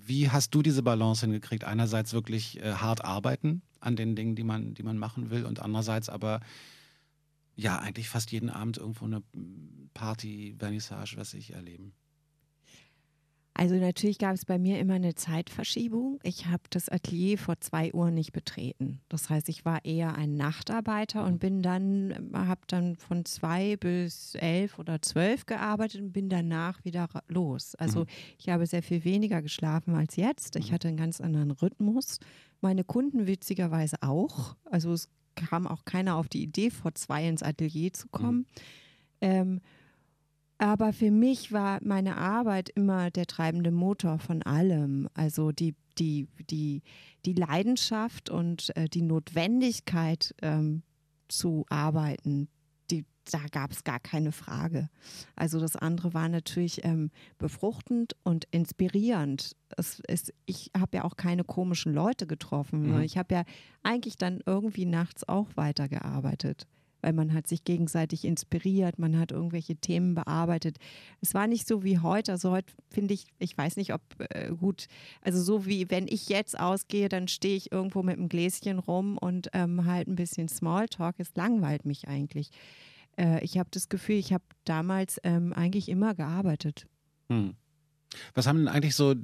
[0.09, 1.65] wie hast du diese Balance hingekriegt?
[1.65, 5.61] Einerseits wirklich äh, hart arbeiten an den Dingen, die man, die man machen will, und
[5.61, 6.41] andererseits aber
[7.55, 9.23] ja eigentlich fast jeden Abend irgendwo eine
[9.95, 11.93] Party, Vernissage, was ich erleben.
[13.59, 16.21] Also natürlich gab es bei mir immer eine Zeitverschiebung.
[16.23, 19.01] Ich habe das Atelier vor zwei Uhr nicht betreten.
[19.09, 24.37] Das heißt, ich war eher ein Nachtarbeiter und bin dann, habe dann von zwei bis
[24.37, 27.75] elf oder zwölf gearbeitet und bin danach wieder los.
[27.75, 28.07] Also mhm.
[28.39, 30.55] ich habe sehr viel weniger geschlafen als jetzt.
[30.55, 30.75] Ich mhm.
[30.75, 32.21] hatte einen ganz anderen Rhythmus.
[32.61, 34.55] Meine Kunden witzigerweise auch.
[34.67, 38.39] Also es kam auch keiner auf die Idee, vor zwei ins Atelier zu kommen.
[38.39, 38.45] Mhm.
[39.21, 39.61] Ähm,
[40.59, 45.09] aber für mich war meine Arbeit immer der treibende Motor von allem.
[45.15, 46.83] Also die, die, die,
[47.25, 50.83] die Leidenschaft und äh, die Notwendigkeit ähm,
[51.29, 52.49] zu arbeiten,
[52.91, 54.89] die, da gab es gar keine Frage.
[55.37, 59.55] Also das andere war natürlich ähm, befruchtend und inspirierend.
[59.77, 62.95] Es, es, ich habe ja auch keine komischen Leute getroffen.
[62.95, 63.03] Mhm.
[63.03, 63.45] Ich habe ja
[63.85, 66.67] eigentlich dann irgendwie nachts auch weitergearbeitet
[67.01, 70.79] weil man hat sich gegenseitig inspiriert, man hat irgendwelche Themen bearbeitet.
[71.21, 72.33] Es war nicht so wie heute.
[72.33, 74.87] Also heute finde ich, ich weiß nicht, ob äh, gut,
[75.23, 79.19] also so wie wenn ich jetzt ausgehe, dann stehe ich irgendwo mit einem Gläschen rum
[79.19, 81.17] und ähm, halt ein bisschen Smalltalk.
[81.19, 82.51] Es langweilt mich eigentlich.
[83.19, 86.87] Äh, ich habe das Gefühl, ich habe damals ähm, eigentlich immer gearbeitet.
[87.29, 87.55] Hm.
[88.35, 89.15] Was haben denn eigentlich so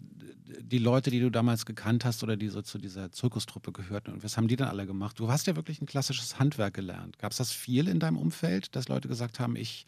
[0.60, 4.24] die Leute, die du damals gekannt hast oder die so zu dieser Zirkustruppe gehörten und
[4.24, 5.18] was haben die dann alle gemacht?
[5.18, 7.18] Du hast ja wirklich ein klassisches Handwerk gelernt.
[7.18, 9.86] Gab es das viel in deinem Umfeld, dass Leute gesagt haben, ich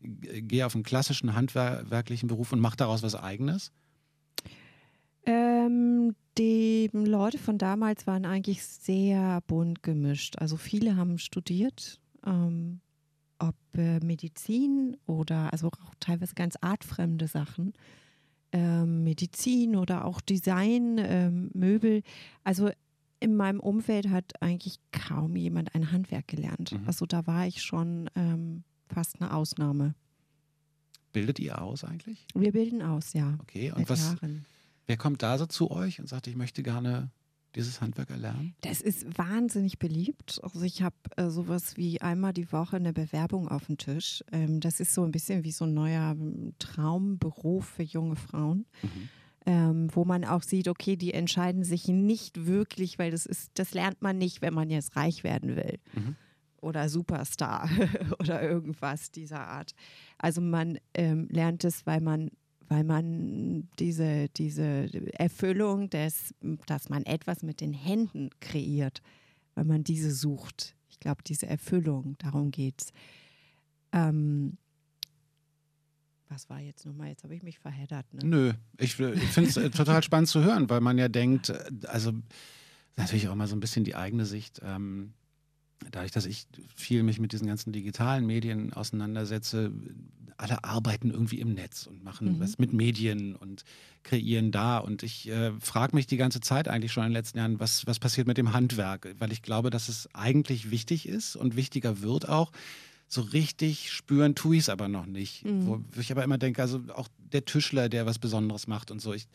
[0.00, 3.72] gehe auf einen klassischen handwerklichen Beruf und mache daraus was eigenes?
[5.24, 10.36] Ähm, die Leute von damals waren eigentlich sehr bunt gemischt.
[10.38, 12.80] Also viele haben studiert, ähm,
[13.38, 17.72] ob äh, Medizin oder also auch teilweise ganz artfremde Sachen
[18.52, 22.02] ähm, Medizin oder auch Design, ähm, Möbel.
[22.44, 22.70] Also
[23.20, 26.72] in meinem Umfeld hat eigentlich kaum jemand ein Handwerk gelernt.
[26.72, 26.86] Mhm.
[26.86, 29.94] Also da war ich schon ähm, fast eine Ausnahme.
[31.12, 32.26] Bildet ihr aus eigentlich?
[32.34, 33.38] Wir bilden aus, ja.
[33.40, 34.16] Okay, und was,
[34.86, 37.10] wer kommt da so zu euch und sagt, ich möchte gerne
[37.56, 38.54] dieses Handwerk erlernen?
[38.60, 40.40] Das ist wahnsinnig beliebt.
[40.42, 44.22] Also ich habe äh, sowas wie einmal die Woche eine Bewerbung auf dem Tisch.
[44.30, 48.66] Ähm, das ist so ein bisschen wie so ein neuer ähm, Traumberuf für junge Frauen.
[48.82, 49.08] Mhm.
[49.48, 53.74] Ähm, wo man auch sieht, okay, die entscheiden sich nicht wirklich, weil das ist, das
[53.74, 55.78] lernt man nicht, wenn man jetzt reich werden will.
[55.94, 56.16] Mhm.
[56.60, 57.70] Oder Superstar
[58.18, 59.72] oder irgendwas dieser Art.
[60.18, 62.30] Also man ähm, lernt es, weil man
[62.68, 66.34] weil man diese, diese Erfüllung des,
[66.66, 69.02] dass man etwas mit den Händen kreiert,
[69.54, 70.74] weil man diese sucht.
[70.88, 72.92] Ich glaube, diese Erfüllung, darum geht's.
[73.92, 74.58] Ähm,
[76.28, 77.08] was war jetzt nochmal?
[77.08, 78.12] Jetzt habe ich mich verheddert.
[78.12, 78.20] Ne?
[78.24, 81.64] Nö, ich, ich finde es äh, total spannend zu hören, weil man ja denkt, äh,
[81.86, 82.12] also
[82.96, 84.60] natürlich auch mal so ein bisschen die eigene Sicht.
[84.64, 85.12] Ähm,
[85.90, 89.72] dadurch, dass ich viel mich mit diesen ganzen digitalen Medien auseinandersetze,
[90.38, 92.40] alle arbeiten irgendwie im Netz und machen Mhm.
[92.40, 93.64] was mit Medien und
[94.02, 94.78] kreieren da.
[94.78, 97.86] Und ich äh, frage mich die ganze Zeit eigentlich schon in den letzten Jahren, was,
[97.86, 99.14] was passiert mit dem Handwerk?
[99.18, 102.52] Weil ich glaube, dass es eigentlich wichtig ist und wichtiger wird auch.
[103.08, 105.44] So richtig spüren tue ich es aber noch nicht.
[105.44, 105.66] Mhm.
[105.66, 109.14] Wo ich aber immer denke, also auch der Tischler, der was Besonderes macht und so,
[109.14, 109.28] ich,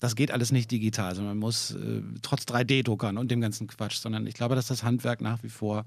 [0.00, 3.96] das geht alles nicht digital, sondern man muss äh, trotz 3D-Druckern und dem ganzen Quatsch,
[3.96, 5.84] sondern ich glaube, dass das Handwerk nach wie vor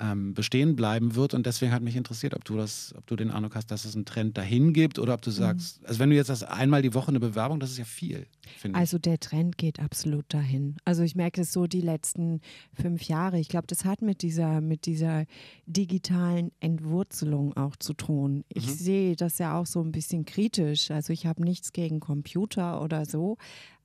[0.00, 3.30] ähm, bestehen bleiben wird und deswegen hat mich interessiert, ob du das, ob du den
[3.30, 6.16] Eindruck hast, dass es einen Trend dahin gibt oder ob du sagst, also wenn du
[6.16, 8.26] jetzt das einmal die Woche eine Bewerbung, das ist ja viel.
[8.72, 10.76] Also der Trend geht absolut dahin.
[10.84, 12.40] Also ich merke es so die letzten
[12.74, 13.38] fünf Jahre.
[13.38, 15.24] Ich glaube, das hat mit dieser, mit dieser
[15.66, 18.44] digitalen Entwurzelung auch zu tun.
[18.48, 18.70] Ich Mhm.
[18.72, 20.90] sehe das ja auch so ein bisschen kritisch.
[20.90, 23.36] Also ich habe nichts gegen Computer oder so,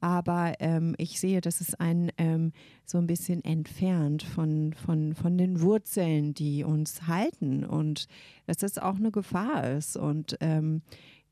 [0.06, 2.52] aber ähm, ich sehe, dass es einen ähm,
[2.86, 8.06] so ein bisschen entfernt von, von, von den Wurzeln, die uns halten und
[8.46, 9.98] dass das auch eine Gefahr ist.
[9.98, 10.84] Und ähm,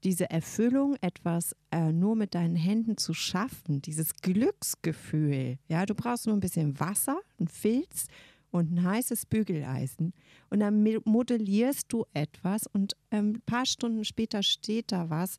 [0.03, 6.25] diese Erfüllung, etwas äh, nur mit deinen Händen zu schaffen, dieses Glücksgefühl, ja, du brauchst
[6.25, 8.07] nur ein bisschen Wasser, ein Filz
[8.49, 10.13] und ein heißes Bügeleisen
[10.49, 15.37] und dann modellierst du etwas und ähm, ein paar Stunden später steht da was,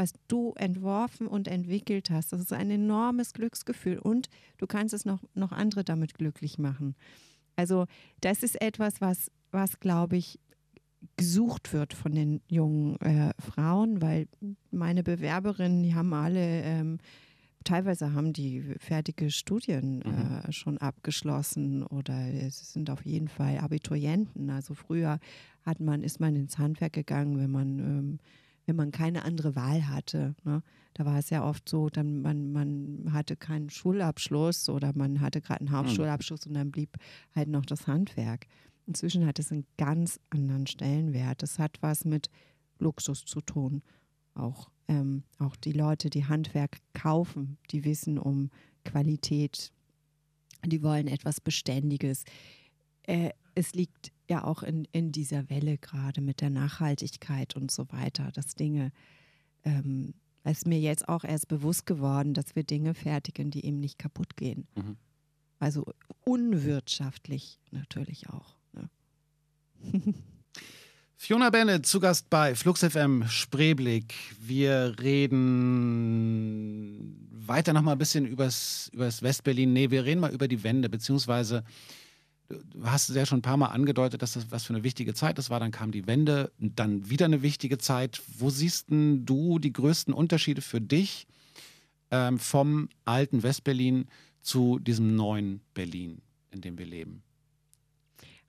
[0.00, 2.32] was du entworfen und entwickelt hast.
[2.32, 6.96] Das ist ein enormes Glücksgefühl und du kannst es noch, noch andere damit glücklich machen.
[7.54, 7.84] Also
[8.22, 10.40] das ist etwas, was, was glaube ich,
[11.18, 14.26] gesucht wird von den jungen äh, Frauen, weil
[14.70, 16.96] meine Bewerberinnen, die haben alle, ähm,
[17.64, 24.48] teilweise haben die fertige Studien äh, schon abgeschlossen oder es sind auf jeden Fall Abiturienten.
[24.48, 25.18] Also früher
[25.62, 28.18] hat man, ist man ins Handwerk gegangen, wenn man ähm,
[28.70, 30.36] wenn man keine andere Wahl hatte.
[30.44, 30.62] Ne?
[30.94, 35.40] Da war es ja oft so, dann man, man hatte keinen Schulabschluss oder man hatte
[35.40, 36.96] gerade einen Hauptschulabschluss und dann blieb
[37.34, 38.46] halt noch das Handwerk.
[38.86, 41.42] Inzwischen hat es einen ganz anderen Stellenwert.
[41.42, 42.30] Es hat was mit
[42.78, 43.82] Luxus zu tun.
[44.34, 48.50] Auch, ähm, auch die Leute, die Handwerk kaufen, die wissen um
[48.84, 49.72] Qualität,
[50.64, 52.22] die wollen etwas Beständiges.
[53.04, 57.90] Äh, es liegt ja auch in, in dieser Welle gerade mit der Nachhaltigkeit und so
[57.90, 58.92] weiter, dass Dinge,
[59.64, 63.80] ähm, es ist mir jetzt auch erst bewusst geworden, dass wir Dinge fertigen, die eben
[63.80, 64.66] nicht kaputt gehen.
[64.74, 64.96] Mhm.
[65.58, 65.84] Also
[66.24, 68.56] unwirtschaftlich natürlich auch.
[68.72, 68.88] Ne?
[71.16, 74.14] Fiona Bennett zu Gast bei Flux FM Spreeblick.
[74.40, 76.08] Wir reden
[77.30, 79.70] weiter noch mal ein bisschen übers, übers Westberlin.
[79.70, 81.62] Nee, wir reden mal über die Wende, beziehungsweise
[82.50, 85.14] Du hast es ja schon ein paar Mal angedeutet, dass das was für eine wichtige
[85.14, 85.60] Zeit das war.
[85.60, 88.20] Dann kam die Wende, dann wieder eine wichtige Zeit.
[88.38, 91.26] Wo siehst du die größten Unterschiede für dich
[92.10, 94.06] ähm, vom alten Westberlin
[94.40, 97.22] zu diesem neuen Berlin, in dem wir leben?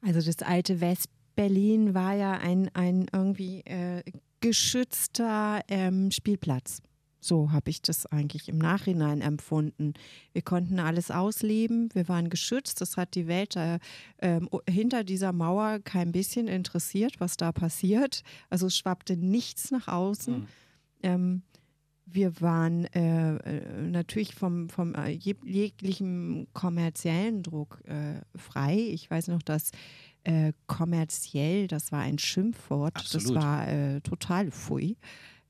[0.01, 4.01] Also das alte Westberlin war ja ein, ein irgendwie äh,
[4.39, 6.81] geschützter ähm, Spielplatz.
[7.23, 9.93] So habe ich das eigentlich im Nachhinein empfunden.
[10.33, 13.77] Wir konnten alles ausleben, wir waren geschützt, das hat die Welt äh,
[14.17, 18.23] äh, hinter dieser Mauer kein bisschen interessiert, was da passiert.
[18.49, 20.39] Also es schwappte nichts nach außen.
[20.39, 20.47] Mhm.
[21.03, 21.41] Ähm,
[22.07, 28.77] wir waren äh, äh natürlich vom, vom äh, jeglichen kommerziellen Druck äh, frei.
[28.77, 29.71] Ich weiß noch, dass
[30.67, 33.35] kommerziell, das war ein Schimpfwort, Absolut.
[33.37, 34.95] das war total fui.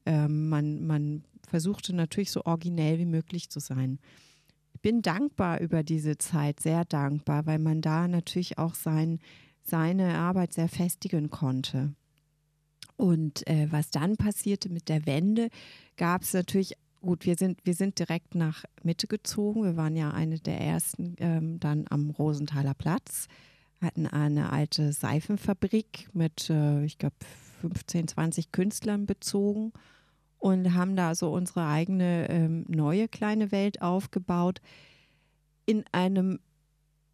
[0.05, 3.99] Ähm, man, man versuchte natürlich so originell wie möglich zu sein.
[4.73, 9.19] Ich bin dankbar über diese Zeit, sehr dankbar, weil man da natürlich auch sein,
[9.61, 11.93] seine Arbeit sehr festigen konnte.
[12.95, 15.49] Und äh, was dann passierte mit der Wende,
[15.97, 19.63] gab es natürlich, gut, wir sind, wir sind direkt nach Mitte gezogen.
[19.63, 23.27] Wir waren ja eine der ersten ähm, dann am Rosenthaler Platz,
[23.81, 27.17] hatten eine alte Seifenfabrik mit, äh, ich glaube,
[27.59, 29.73] 15, 20 Künstlern bezogen
[30.41, 34.59] und haben da so unsere eigene ähm, neue kleine Welt aufgebaut
[35.67, 36.39] in einem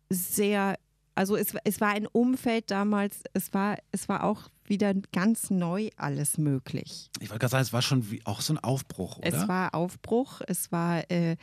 [0.09, 0.79] sehr,
[1.13, 5.89] also es, es war ein Umfeld damals, es war, es war auch wieder ganz neu
[5.97, 7.11] alles möglich.
[7.19, 9.27] Ich wollte gerade sagen, es war schon wie, auch so ein Aufbruch, oder?
[9.27, 11.35] Es war Aufbruch, es war äh,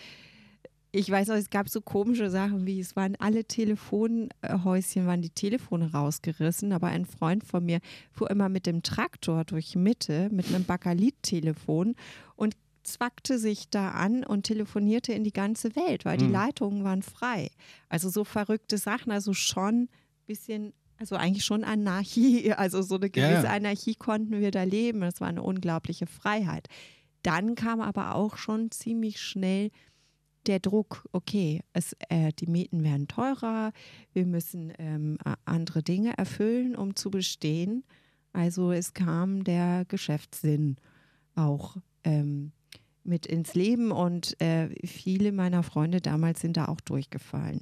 [0.95, 5.31] ich weiß auch, es gab so komische Sachen wie, es waren alle Telefonhäuschen, waren die
[5.31, 7.81] Telefone rausgerissen, aber ein Freund von mir
[8.13, 11.97] fuhr immer mit dem Traktor durch Mitte mit einem Bakalit-Telefon
[12.37, 16.33] und zwackte sich da an und telefonierte in die ganze Welt, weil die mhm.
[16.33, 17.51] Leitungen waren frei.
[17.89, 19.89] Also so verrückte Sachen, also schon ein
[20.27, 23.51] bisschen also eigentlich schon Anarchie, also so eine gewisse ja.
[23.51, 25.03] Anarchie konnten wir da leben.
[25.03, 26.69] Es war eine unglaubliche Freiheit.
[27.23, 29.71] Dann kam aber auch schon ziemlich schnell
[30.47, 33.73] der Druck, okay, es, äh, die Mieten werden teurer,
[34.13, 37.85] wir müssen ähm, andere Dinge erfüllen, um zu bestehen.
[38.33, 40.77] Also es kam der Geschäftssinn
[41.35, 42.53] auch ähm,
[43.05, 47.61] mit ins Leben und äh, viele meiner Freunde damals sind da auch durchgefallen.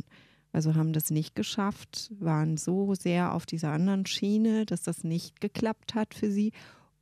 [0.53, 5.40] Also haben das nicht geschafft, waren so sehr auf dieser anderen Schiene, dass das nicht
[5.40, 6.53] geklappt hat für sie.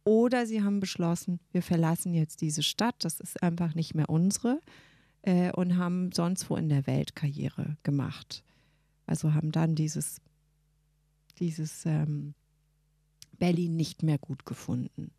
[0.04, 4.60] Oder sie haben beschlossen, wir verlassen jetzt diese Stadt, das ist einfach nicht mehr unsere
[5.22, 8.42] äh, und haben sonst wo in der Welt Karriere gemacht.
[9.06, 10.20] Also haben dann dieses,
[11.38, 12.34] dieses ähm,
[13.38, 15.10] Berlin nicht mehr gut gefunden.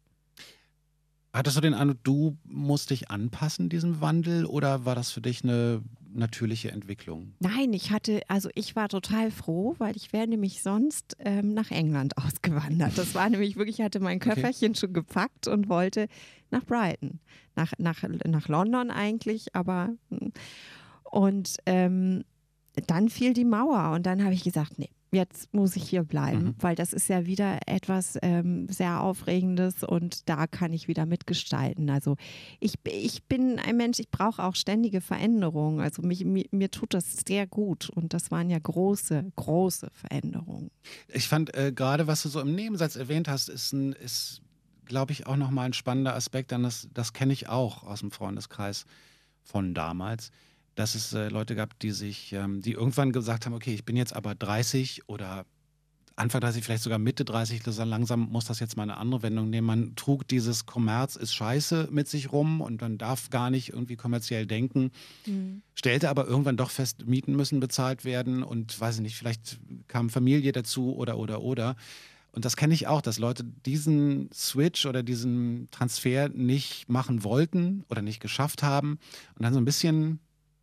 [1.34, 5.44] Hattest du den Eindruck, du musst dich anpassen diesem Wandel oder war das für dich
[5.44, 5.82] eine
[6.14, 7.34] natürliche Entwicklung?
[7.40, 11.72] Nein, ich hatte, also ich war total froh, weil ich wäre nämlich sonst ähm, nach
[11.72, 12.98] England ausgewandert.
[12.98, 14.80] Das war nämlich wirklich, ich hatte mein Köfferchen okay.
[14.80, 16.08] schon gepackt und wollte
[16.50, 17.20] nach Brighton,
[17.56, 20.32] nach, nach, nach London eigentlich, aber hm.
[21.04, 22.24] und ähm,
[22.88, 26.44] dann fiel die Mauer und dann habe ich gesagt, nee, jetzt muss ich hier bleiben,
[26.44, 26.56] mhm.
[26.60, 31.90] weil das ist ja wieder etwas ähm, sehr Aufregendes und da kann ich wieder mitgestalten.
[31.90, 32.16] Also
[32.60, 35.82] ich, ich bin ein Mensch, ich brauche auch ständige Veränderungen.
[35.82, 40.72] Also mich, mir, mir, tut das sehr gut und das waren ja große, große Veränderungen.
[41.10, 44.42] Ich fand äh, gerade, was du so im Nebensatz erwähnt hast, ist, ein, ist
[44.86, 48.12] glaube ich, auch nochmal ein spannender Aspekt, denn das, das kenne ich auch aus dem
[48.12, 48.86] Freundeskreis
[49.44, 50.32] von damals
[50.82, 53.96] dass es äh, Leute gab, die sich, ähm, die irgendwann gesagt haben, okay, ich bin
[53.96, 55.46] jetzt aber 30 oder
[56.16, 59.68] Anfang 30, vielleicht sogar Mitte 30, langsam muss das jetzt mal eine andere Wendung nehmen.
[59.68, 63.96] Man trug dieses Kommerz ist scheiße mit sich rum und man darf gar nicht irgendwie
[63.96, 64.92] kommerziell denken.
[65.26, 65.62] Mhm.
[65.74, 70.10] Stellte aber irgendwann doch fest, Mieten müssen bezahlt werden und weiß ich nicht, vielleicht kam
[70.10, 71.76] Familie dazu oder oder oder.
[72.34, 77.84] Und das kenne ich auch, dass Leute diesen Switch oder diesen Transfer nicht machen wollten
[77.90, 79.00] oder nicht geschafft haben
[79.36, 80.20] und dann so ein bisschen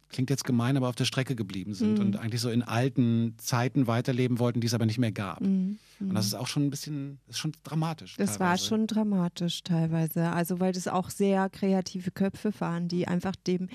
[0.09, 2.07] klingt jetzt gemein, aber auf der Strecke geblieben sind mhm.
[2.07, 5.41] und eigentlich so in alten Zeiten weiterleben wollten, die es aber nicht mehr gab.
[5.41, 5.79] Mhm.
[6.01, 8.17] Und das ist auch schon ein bisschen, ist schon dramatisch.
[8.17, 8.41] Das teilweise.
[8.41, 10.31] war schon dramatisch teilweise.
[10.31, 13.69] Also weil das auch sehr kreative Köpfe waren, die einfach dem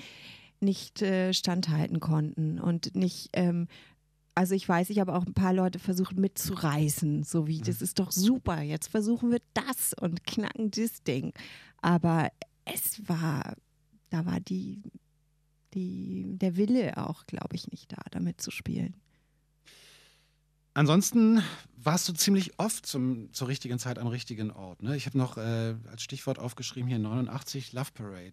[0.60, 3.68] nicht äh, standhalten konnten und nicht ähm,
[4.34, 7.84] also ich weiß, ich habe auch ein paar Leute versucht mitzureißen, so wie, das mhm.
[7.84, 11.32] ist doch super, jetzt versuchen wir das und knacken das Ding.
[11.82, 12.30] Aber
[12.64, 13.54] es war,
[14.10, 14.82] da war die
[15.74, 18.94] die, der Wille auch, glaube ich, nicht da, damit zu spielen.
[20.72, 21.42] Ansonsten
[21.76, 24.82] warst du ziemlich oft zum, zur richtigen Zeit am richtigen Ort.
[24.82, 24.96] Ne?
[24.96, 28.32] Ich habe noch äh, als Stichwort aufgeschrieben hier 89 Love Parade.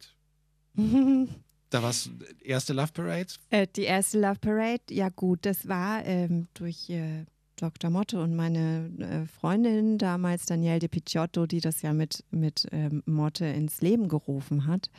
[1.69, 2.09] da war es
[2.43, 3.27] erste Love Parade?
[3.51, 7.25] Äh, die erste Love Parade, ja gut, das war ähm, durch, äh,
[7.61, 7.91] Dr.
[7.91, 13.03] Motte und meine äh, Freundin damals, Danielle de Picciotto, die das ja mit, mit ähm,
[13.05, 14.89] Motte ins Leben gerufen hat,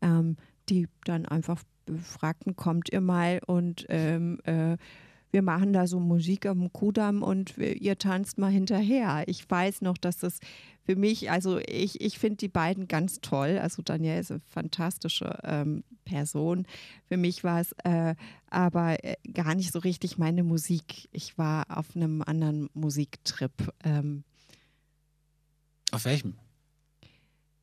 [0.00, 0.36] ähm,
[0.68, 1.62] die dann einfach
[2.02, 4.76] fragten, kommt ihr mal und ähm, äh,
[5.32, 9.24] wir machen da so Musik am Kudamm und ihr tanzt mal hinterher.
[9.26, 10.38] Ich weiß noch, dass das
[10.84, 13.58] für mich, also ich, ich finde die beiden ganz toll.
[13.58, 16.66] Also Danielle ist eine fantastische ähm, Person.
[17.08, 18.14] Für mich war es äh,
[18.50, 21.08] aber äh, gar nicht so richtig meine Musik.
[21.12, 23.72] Ich war auf einem anderen Musiktrip.
[23.84, 24.24] Ähm,
[25.92, 26.34] auf welchem?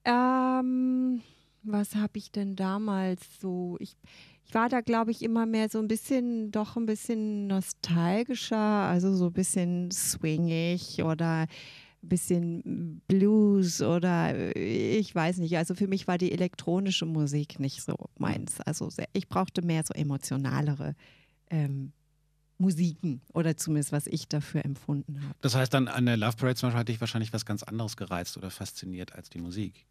[0.05, 1.21] Ähm,
[1.63, 3.77] was habe ich denn damals so?
[3.79, 3.95] Ich,
[4.45, 9.15] ich war da, glaube ich, immer mehr so ein bisschen, doch ein bisschen nostalgischer, also
[9.15, 11.47] so ein bisschen swingig oder
[12.01, 15.57] ein bisschen Blues oder ich weiß nicht.
[15.57, 18.61] Also für mich war die elektronische Musik nicht so meins.
[18.61, 20.95] Also ich brauchte mehr so emotionalere
[21.49, 21.91] ähm,
[22.57, 25.35] Musiken oder zumindest was ich dafür empfunden habe.
[25.41, 27.97] Das heißt dann an der Love Parade zum Beispiel hat dich wahrscheinlich was ganz anderes
[27.97, 29.85] gereizt oder fasziniert als die Musik.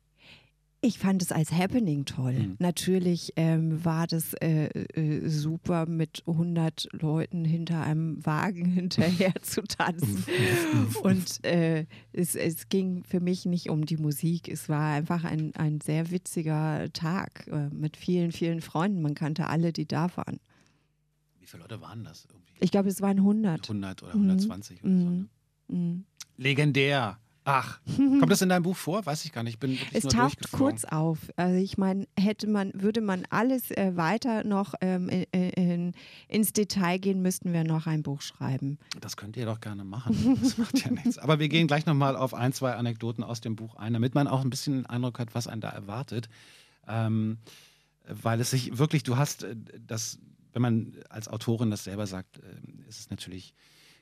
[0.81, 2.35] Ich fand es als Happening toll.
[2.35, 2.57] Mhm.
[2.61, 9.63] Natürlich ähm, war das äh, äh, super, mit 100 Leuten hinter einem Wagen hinterher zu
[9.63, 10.25] tanzen.
[11.03, 14.49] Und äh, es, es, ging für mich nicht um die Musik.
[14.49, 19.03] Es war einfach ein, ein sehr witziger Tag äh, mit vielen, vielen Freunden.
[19.03, 20.39] Man kannte alle, die da waren.
[21.41, 22.27] Wie viele Leute waren das?
[22.31, 22.53] Irgendwie?
[22.61, 23.69] Ich glaube, es waren 100.
[23.69, 24.91] 100 oder 120 mhm.
[24.91, 25.11] oder so.
[25.11, 25.29] Ne?
[25.69, 26.05] Mhm.
[26.37, 27.19] Legendär.
[27.51, 29.07] Ach, kommt das in deinem Buch vor?
[29.07, 29.55] Weiß ich gar nicht.
[29.55, 31.19] Ich bin es taucht kurz auf.
[31.37, 35.95] Also ich meine, hätte man, würde man alles äh, weiter noch ähm, in, in,
[36.29, 38.79] ins Detail gehen, müssten wir noch ein Buch schreiben.
[39.01, 40.39] Das könnt ihr doch gerne machen.
[40.43, 41.17] Das macht ja nichts.
[41.17, 44.29] Aber wir gehen gleich nochmal auf ein, zwei Anekdoten aus dem Buch ein, damit man
[44.29, 46.29] auch ein bisschen den Eindruck hat, was einen da erwartet.
[46.87, 47.39] Ähm,
[48.07, 50.19] weil es sich wirklich, du hast äh, das,
[50.53, 53.55] wenn man als Autorin das selber sagt, äh, ist es natürlich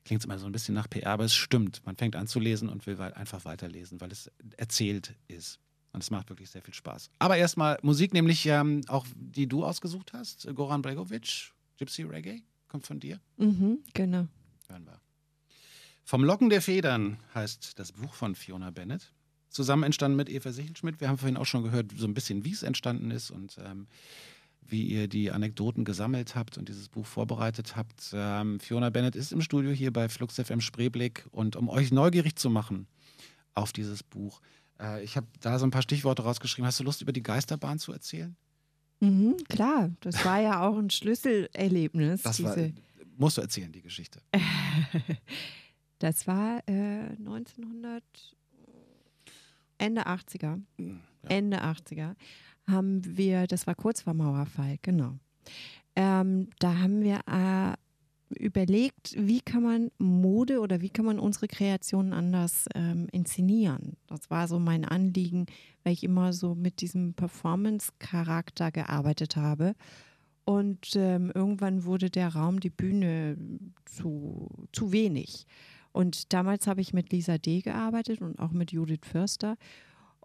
[0.06, 1.82] klingt es immer so ein bisschen nach PR, aber es stimmt.
[1.84, 5.58] Man fängt an zu lesen und will einfach weiterlesen, weil es erzählt ist.
[5.92, 7.10] Und es macht wirklich sehr viel Spaß.
[7.18, 10.46] Aber erstmal Musik, nämlich ähm, auch die du ausgesucht hast.
[10.54, 13.20] Goran Bregovic, Gypsy Reggae, kommt von dir.
[13.36, 14.28] Mhm, genau.
[14.68, 15.00] Hören wir.
[16.04, 19.12] Vom Locken der Federn heißt das Buch von Fiona Bennett.
[19.48, 21.00] Zusammen entstanden mit Eva Sichelschmidt.
[21.00, 23.30] Wir haben vorhin auch schon gehört, so ein bisschen, wie es entstanden ist.
[23.30, 23.86] Und ähm,
[24.68, 28.10] wie ihr die Anekdoten gesammelt habt und dieses Buch vorbereitet habt.
[28.12, 32.36] Ähm, Fiona Bennett ist im Studio hier bei Flux FM Spreeblick und um euch neugierig
[32.36, 32.86] zu machen
[33.54, 34.40] auf dieses Buch.
[34.80, 36.66] Äh, ich habe da so ein paar Stichworte rausgeschrieben.
[36.66, 38.36] Hast du Lust, über die Geisterbahn zu erzählen?
[39.00, 42.22] Mhm, klar, das war ja auch ein Schlüsselerlebnis.
[42.22, 42.56] Das war,
[43.16, 44.20] musst du erzählen, die Geschichte.
[45.98, 48.02] das war äh, 1900,
[49.78, 50.62] Ende 80er.
[50.78, 51.28] Hm, ja.
[51.28, 52.14] Ende 80er
[52.68, 55.14] haben wir, das war kurz vor Mauerfall, genau.
[55.94, 57.74] Ähm, da haben wir äh,
[58.38, 63.96] überlegt, wie kann man Mode oder wie kann man unsere Kreationen anders ähm, inszenieren.
[64.08, 65.46] Das war so mein Anliegen,
[65.84, 69.74] weil ich immer so mit diesem Performance-Charakter gearbeitet habe.
[70.44, 73.36] Und ähm, irgendwann wurde der Raum, die Bühne
[73.84, 75.46] zu, zu wenig.
[75.92, 77.62] Und damals habe ich mit Lisa D.
[77.62, 79.56] gearbeitet und auch mit Judith Förster.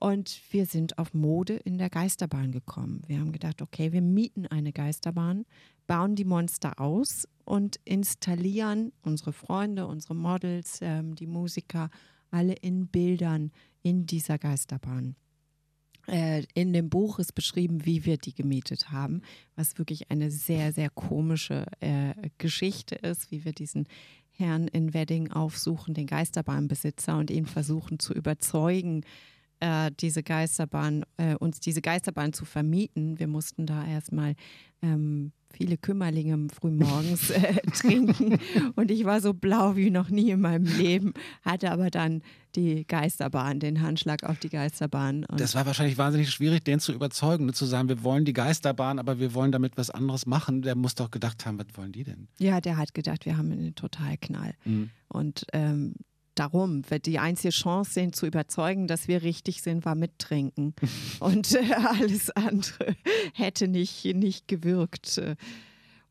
[0.01, 3.03] Und wir sind auf Mode in der Geisterbahn gekommen.
[3.05, 5.45] Wir haben gedacht, okay, wir mieten eine Geisterbahn,
[5.85, 11.91] bauen die Monster aus und installieren unsere Freunde, unsere Models, ähm, die Musiker,
[12.31, 13.51] alle in Bildern
[13.83, 15.15] in dieser Geisterbahn.
[16.07, 19.21] Äh, in dem Buch ist beschrieben, wie wir die gemietet haben,
[19.55, 23.87] was wirklich eine sehr, sehr komische äh, Geschichte ist, wie wir diesen
[24.31, 29.03] Herrn in Wedding aufsuchen, den Geisterbahnbesitzer, und ihn versuchen zu überzeugen,
[29.61, 33.19] äh, diese Geisterbahn, äh, uns diese Geisterbahn zu vermieten.
[33.19, 34.35] Wir mussten da erstmal
[34.81, 38.39] ähm, viele Kümmerlinge frühmorgens äh, trinken
[38.75, 42.21] und ich war so blau wie noch nie in meinem Leben, hatte aber dann
[42.55, 45.25] die Geisterbahn, den Handschlag auf die Geisterbahn.
[45.37, 47.53] das war wahrscheinlich wahnsinnig schwierig, den zu überzeugen, ne?
[47.53, 50.61] zu sagen, wir wollen die Geisterbahn, aber wir wollen damit was anderes machen.
[50.61, 52.27] Der muss doch gedacht haben, was wollen die denn?
[52.39, 54.53] Ja, der hat gedacht, wir haben einen Totalknall.
[54.65, 54.89] Mhm.
[55.07, 55.95] Und ähm,
[56.35, 56.83] darum.
[57.05, 60.73] Die einzige Chance, den zu überzeugen, dass wir richtig sind, war mittrinken.
[61.19, 62.95] Und äh, alles andere
[63.33, 65.21] hätte nicht, nicht gewirkt.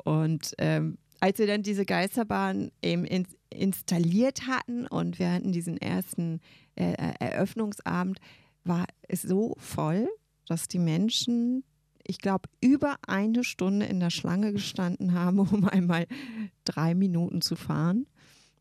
[0.05, 5.77] Und ähm, als wir dann diese Geisterbahn eben in, installiert hatten und wir hatten diesen
[5.77, 6.41] ersten
[6.77, 8.21] äh, äh Eröffnungsabend,
[8.65, 10.09] war es so voll,
[10.47, 11.65] dass die Menschen
[12.11, 16.07] ich glaube, über eine Stunde in der Schlange gestanden haben, um einmal
[16.65, 18.07] drei Minuten zu fahren.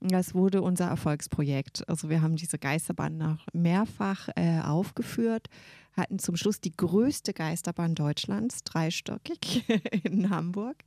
[0.01, 1.87] Das wurde unser Erfolgsprojekt.
[1.89, 5.47] Also wir haben diese Geisterbahn noch mehrfach äh, aufgeführt,
[5.93, 9.65] hatten zum Schluss die größte Geisterbahn Deutschlands, dreistöckig
[10.03, 10.77] in Hamburg.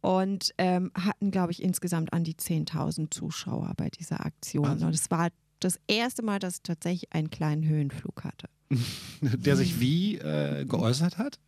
[0.00, 4.64] und ähm, hatten, glaube ich, insgesamt an die 10.000 Zuschauer bei dieser Aktion.
[4.64, 4.88] Wahnsinn.
[4.88, 5.28] Und es war
[5.60, 8.48] das erste Mal, dass ich tatsächlich einen kleinen Höhenflug hatte.
[9.20, 11.38] Der sich wie äh, geäußert hat?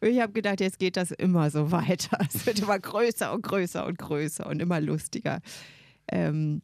[0.00, 2.18] Ich habe gedacht, jetzt geht das immer so weiter.
[2.32, 5.40] Es wird immer größer und größer und größer und immer lustiger.
[6.10, 6.62] Ähm,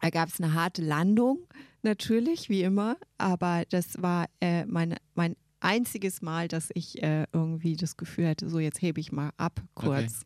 [0.00, 1.46] da gab es eine harte Landung,
[1.82, 7.76] natürlich, wie immer, aber das war äh, mein, mein einziges Mal, dass ich äh, irgendwie
[7.76, 10.22] das Gefühl hatte, so jetzt hebe ich mal ab kurz.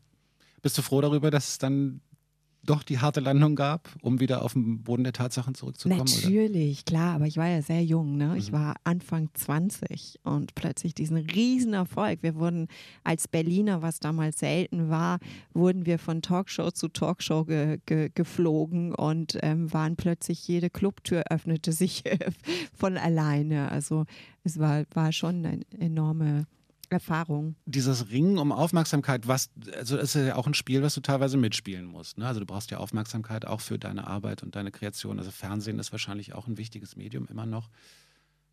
[0.61, 2.01] Bist du froh darüber, dass es dann
[2.63, 6.01] doch die harte Landung gab, um wieder auf den Boden der Tatsachen zurückzukommen?
[6.01, 6.11] Oder?
[6.11, 8.35] Natürlich, klar, aber ich war ja sehr jung, ne?
[8.37, 8.55] Ich Mhm.
[8.55, 12.19] war Anfang 20 und plötzlich diesen riesen Erfolg.
[12.21, 12.67] Wir wurden
[13.03, 15.19] als Berliner, was damals selten war,
[15.53, 21.23] wurden wir von Talkshow zu Talkshow ge ge geflogen und ähm, waren plötzlich, jede Clubtür
[21.29, 22.03] öffnete sich
[22.77, 23.71] von alleine.
[23.71, 24.05] Also
[24.43, 26.45] es war, war schon eine enorme
[26.91, 27.55] Erfahrung.
[27.65, 31.37] Dieses Ringen um Aufmerksamkeit, was, also das ist ja auch ein Spiel, was du teilweise
[31.37, 32.17] mitspielen musst.
[32.17, 32.27] Ne?
[32.27, 35.17] Also du brauchst ja Aufmerksamkeit auch für deine Arbeit und deine Kreation.
[35.17, 37.69] Also Fernsehen ist wahrscheinlich auch ein wichtiges Medium immer noch.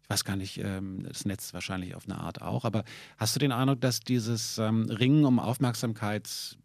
[0.02, 2.64] Ich weiß gar nicht, ähm, das Netz wahrscheinlich auf eine Art auch.
[2.64, 2.84] Aber
[3.18, 6.56] hast du den Eindruck, dass dieses ähm, Ringen um Aufmerksamkeit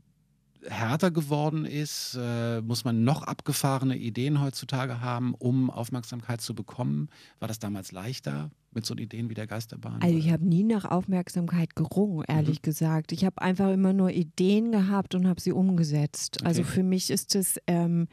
[0.68, 2.18] härter geworden ist?
[2.20, 7.10] Äh, muss man noch abgefahrene Ideen heutzutage haben, um Aufmerksamkeit zu bekommen?
[7.40, 10.02] War das damals leichter mit so Ideen wie der Geisterbahn?
[10.02, 13.12] Also ich habe nie nach Aufmerksamkeit gerungen, ehrlich gesagt.
[13.12, 16.44] Ich habe einfach immer nur Ideen gehabt und habe sie umgesetzt.
[16.44, 16.72] Also Okay.
[16.72, 18.08] für mich ist es ähm,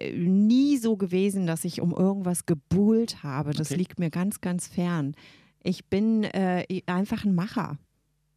[0.00, 3.52] äh, nie so gewesen, dass ich um irgendwas gebuhlt habe.
[3.52, 3.78] Das Okay.
[3.78, 5.14] liegt mir ganz, ganz fern.
[5.62, 7.78] Ich bin äh, einfach ein Macher.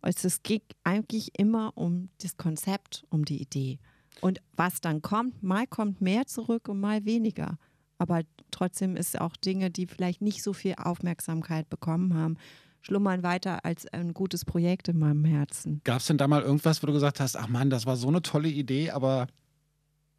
[0.08, 3.78] Also es geht eigentlich immer um das Konzept, um die Idee.
[4.22, 7.58] Und was dann kommt, mal kommt mehr zurück und mal weniger.
[7.98, 12.38] Aber trotzdem ist auch Dinge, die vielleicht nicht so viel Aufmerksamkeit bekommen haben,
[12.80, 15.82] schlummern weiter als ein gutes Projekt in meinem Herzen.
[15.84, 18.08] Gab es denn da mal irgendwas, wo du gesagt hast, ach Mann, das war so
[18.08, 19.28] eine tolle Idee, aber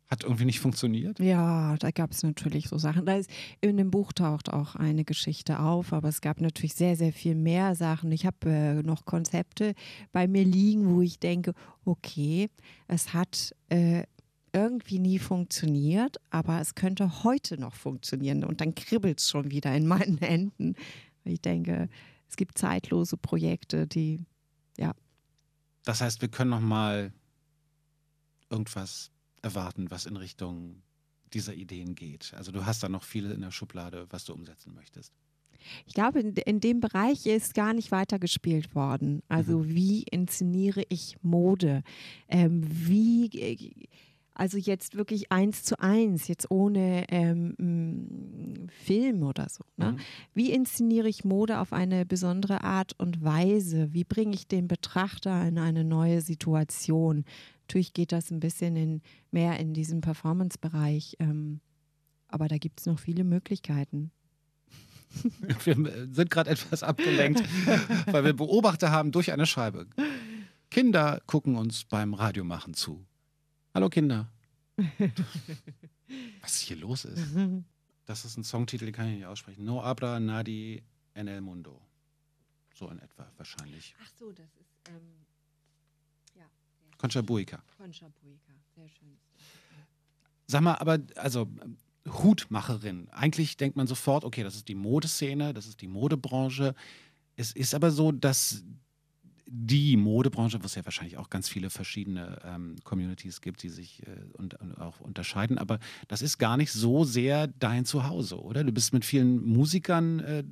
[0.09, 1.20] hat irgendwie nicht funktioniert?
[1.20, 3.04] Ja, da gab es natürlich so Sachen.
[3.04, 3.30] Da ist,
[3.61, 7.34] in dem Buch taucht auch eine Geschichte auf, aber es gab natürlich sehr, sehr viel
[7.34, 8.11] mehr Sachen.
[8.11, 9.74] Ich habe äh, noch Konzepte
[10.11, 11.52] bei mir liegen, wo ich denke,
[11.84, 12.48] okay,
[12.86, 14.04] es hat äh,
[14.54, 18.44] irgendwie nie funktioniert, aber es könnte heute noch funktionieren.
[18.44, 20.74] Und dann kribbelt es schon wieder in meinen Händen.
[21.24, 21.90] Ich denke,
[22.30, 24.24] es gibt zeitlose Projekte, die,
[24.78, 24.94] ja,
[25.84, 27.12] Das heißt, wir können noch mal
[28.48, 29.11] irgendwas
[29.43, 30.82] erwarten, was in Richtung
[31.32, 32.32] dieser Ideen geht.
[32.34, 35.12] Also du hast da noch viel in der Schublade, was du umsetzen möchtest.
[35.86, 39.22] Ich glaube, in, in dem Bereich ist gar nicht weitergespielt worden.
[39.28, 41.82] Also wie inszeniere ich Mode?
[42.28, 43.89] Ähm, wie,
[44.34, 49.64] also jetzt wirklich eins zu eins, jetzt ohne ähm, Film oder so.
[49.76, 49.93] Ne?
[49.93, 49.99] Mhm.
[50.32, 53.93] Wie inszeniere ich Mode auf eine besondere Art und Weise?
[53.93, 57.24] Wie bringe ich den Betrachter in eine neue Situation?
[57.68, 61.60] Natürlich geht das ein bisschen in, mehr in diesen Performance-Bereich, ähm,
[62.26, 64.10] aber da gibt es noch viele Möglichkeiten.
[65.64, 67.42] Wir sind gerade etwas abgelenkt,
[68.06, 69.86] weil wir Beobachter haben durch eine Scheibe.
[70.70, 73.04] Kinder gucken uns beim Radiomachen zu.
[73.74, 74.32] Hallo Kinder.
[76.40, 77.22] Was hier los ist.
[78.06, 79.64] Das ist ein Songtitel, den kann ich nicht aussprechen.
[79.64, 81.82] No abra nadi en el mundo.
[82.74, 83.94] So in etwa wahrscheinlich.
[84.02, 85.27] Ach so, das ist ähm,
[86.99, 87.62] Concha Buica.
[87.76, 89.16] Concha Buica, sehr schön.
[90.46, 91.49] Sag mal, aber also
[92.07, 93.09] Hutmacherin.
[93.11, 96.74] Eigentlich denkt man sofort, okay, das ist die Modeszene, das ist die Modebranche.
[97.36, 98.64] Es ist aber so, dass
[99.51, 104.07] die Modebranche, wo es ja wahrscheinlich auch ganz viele verschiedene ähm, Communities gibt, die sich
[104.07, 108.62] äh, und, und auch unterscheiden, aber das ist gar nicht so sehr dein Zuhause, oder?
[108.62, 110.44] Du bist mit vielen Musikern äh,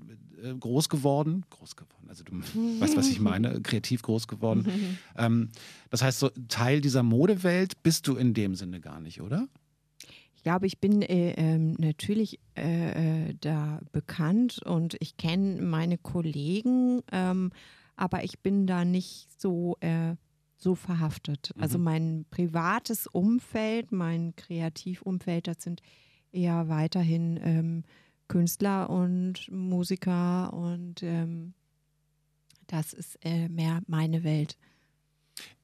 [0.43, 2.32] äh, groß geworden, groß geworden, also du
[2.80, 4.99] weißt, was ich meine, kreativ groß geworden.
[5.16, 5.51] ähm,
[5.91, 9.49] das heißt, so Teil dieser Modewelt bist du in dem Sinne gar nicht, oder?
[10.34, 15.99] Ich glaube, ich bin äh, ähm, natürlich äh, äh, da bekannt und ich kenne meine
[15.99, 17.51] Kollegen, ähm,
[17.97, 20.14] aber ich bin da nicht so, äh,
[20.57, 21.53] so verhaftet.
[21.59, 25.82] Also mein privates Umfeld, mein Kreativumfeld, das sind
[26.32, 27.84] eher weiterhin ähm,
[28.37, 31.55] Künstler und Musiker und ähm,
[32.66, 34.59] das ist äh, mehr meine Welt.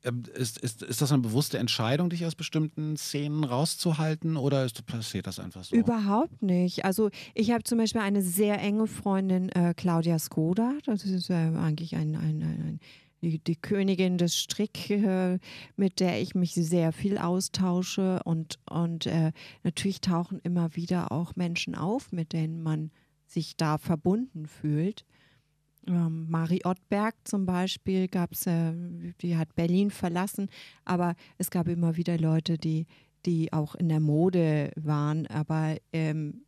[0.02, 4.86] Ähm, Ist, ist, ist das eine bewusste Entscheidung, dich aus bestimmten Szenen rauszuhalten oder ist,
[4.86, 5.76] passiert das einfach so?
[5.76, 6.86] Überhaupt nicht.
[6.86, 10.72] Also ich habe zum Beispiel eine sehr enge Freundin, äh, Claudia Skoda.
[10.86, 12.80] Das ist äh, eigentlich ein, ein, ein, ein,
[13.22, 15.38] die, die Königin des Strick, äh,
[15.76, 18.20] mit der ich mich sehr viel austausche.
[18.24, 22.90] Und, und äh, natürlich tauchen immer wieder auch Menschen auf, mit denen man
[23.26, 25.04] sich da verbunden fühlt.
[25.86, 28.72] Ähm, Mari Ottberg zum Beispiel gab es, äh,
[29.20, 30.48] die hat Berlin verlassen,
[30.84, 32.86] aber es gab immer wieder Leute, die,
[33.24, 35.26] die auch in der Mode waren.
[35.28, 36.44] Aber ähm,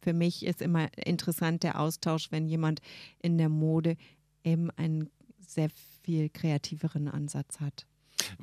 [0.00, 2.80] für mich ist immer interessant der Austausch, wenn jemand
[3.20, 3.96] in der Mode
[4.42, 5.08] eben einen
[5.38, 5.68] sehr
[6.02, 7.86] viel kreativeren Ansatz hat.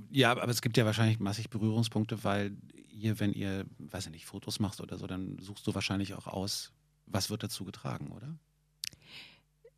[0.10, 2.58] Ja, aber es gibt ja wahrscheinlich massig Berührungspunkte, weil
[2.92, 6.28] ihr, wenn ihr, weiß ich nicht, Fotos machst oder so, dann suchst du wahrscheinlich auch
[6.28, 6.72] aus,
[7.06, 8.36] was wird dazu getragen, oder?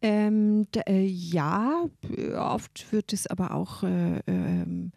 [0.01, 1.85] Ähm, äh, ja,
[2.35, 4.91] oft wird es aber auch, äh, ähm,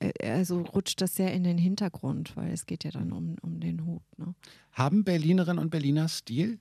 [0.00, 3.60] äh, also rutscht das sehr in den Hintergrund, weil es geht ja dann um, um
[3.60, 4.02] den Hut.
[4.18, 4.34] Ne?
[4.72, 6.58] Haben Berlinerinnen und Berliner Stil?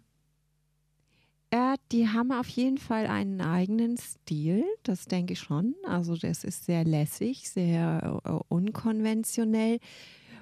[1.51, 5.75] Äh, die haben auf jeden Fall einen eigenen Stil, das denke ich schon.
[5.85, 9.79] Also das ist sehr lässig, sehr äh, unkonventionell.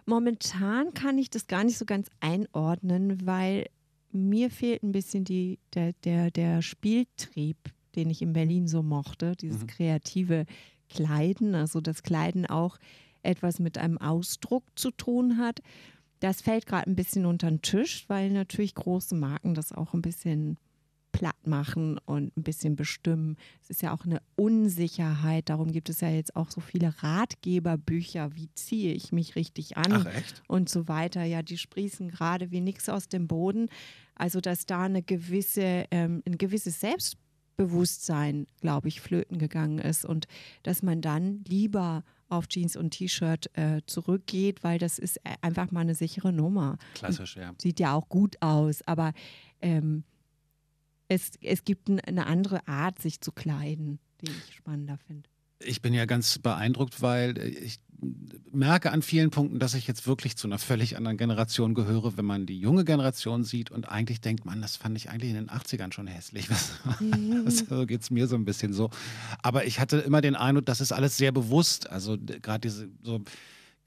[0.06, 3.66] Momentan kann ich das gar nicht so ganz einordnen, weil
[4.12, 7.58] mir fehlt ein bisschen die, der, der, der Spieltrieb,
[7.96, 9.68] den ich in Berlin so mochte, dieses mhm.
[9.68, 10.46] kreative
[10.90, 12.78] Kleiden, also das Kleiden auch
[13.24, 15.60] etwas mit einem Ausdruck zu tun hat.
[16.20, 20.02] Das fällt gerade ein bisschen unter den Tisch, weil natürlich große Marken das auch ein
[20.02, 20.58] bisschen
[21.12, 23.38] platt machen und ein bisschen bestimmen.
[23.62, 25.50] Es ist ja auch eine Unsicherheit.
[25.50, 28.36] Darum gibt es ja jetzt auch so viele Ratgeberbücher.
[28.36, 29.92] Wie ziehe ich mich richtig an?
[29.92, 30.44] Ach, echt?
[30.48, 31.24] Und so weiter.
[31.24, 33.70] Ja, die sprießen gerade wie nichts aus dem Boden.
[34.16, 40.28] Also, dass da eine gewisse, ähm, ein gewisses Selbstbewusstsein, glaube ich, flöten gegangen ist und
[40.64, 45.72] dass man dann lieber auf Jeans und T-Shirt äh, zurückgeht, weil das ist äh, einfach
[45.72, 46.78] mal eine sichere Nummer.
[46.94, 47.54] Klassisch, ja.
[47.58, 49.14] Sieht ja auch gut aus, aber
[49.62, 50.04] ähm,
[51.10, 55.28] es, es gibt eine andere Art, sich zu kleiden, die ich spannender finde.
[55.62, 57.80] Ich bin ja ganz beeindruckt, weil ich
[58.52, 62.24] merke an vielen Punkten, dass ich jetzt wirklich zu einer völlig anderen Generation gehöre, wenn
[62.24, 65.50] man die junge Generation sieht und eigentlich denkt, man, das fand ich eigentlich in den
[65.50, 66.48] 80ern schon hässlich.
[67.70, 68.90] So geht es mir so ein bisschen so.
[69.42, 71.90] Aber ich hatte immer den Eindruck, das ist alles sehr bewusst.
[71.90, 73.22] Also gerade diese so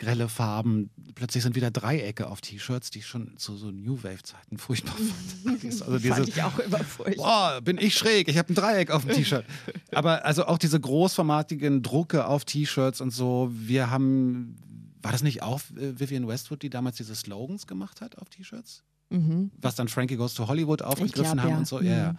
[0.03, 0.91] grelle Farben.
[1.15, 5.63] Plötzlich sind wieder Dreiecke auf T-Shirts, die ich schon zu so New Wave-Zeiten furchtbar fand.
[5.63, 7.53] Also diese, fand ich auch immer furchtbar.
[7.55, 9.45] Boah, bin ich schräg, ich habe ein Dreieck auf dem T-Shirt.
[9.93, 13.51] Aber also auch diese großformatigen Drucke auf T-Shirts und so.
[13.53, 14.57] Wir haben,
[15.03, 18.83] war das nicht auch äh, Vivian Westwood, die damals diese Slogans gemacht hat auf T-Shirts?
[19.11, 19.51] Mhm.
[19.61, 21.59] Was dann Frankie Goes to Hollywood aufgegriffen glaub, haben ja.
[21.59, 21.81] und so.
[21.81, 22.15] Ja, ja.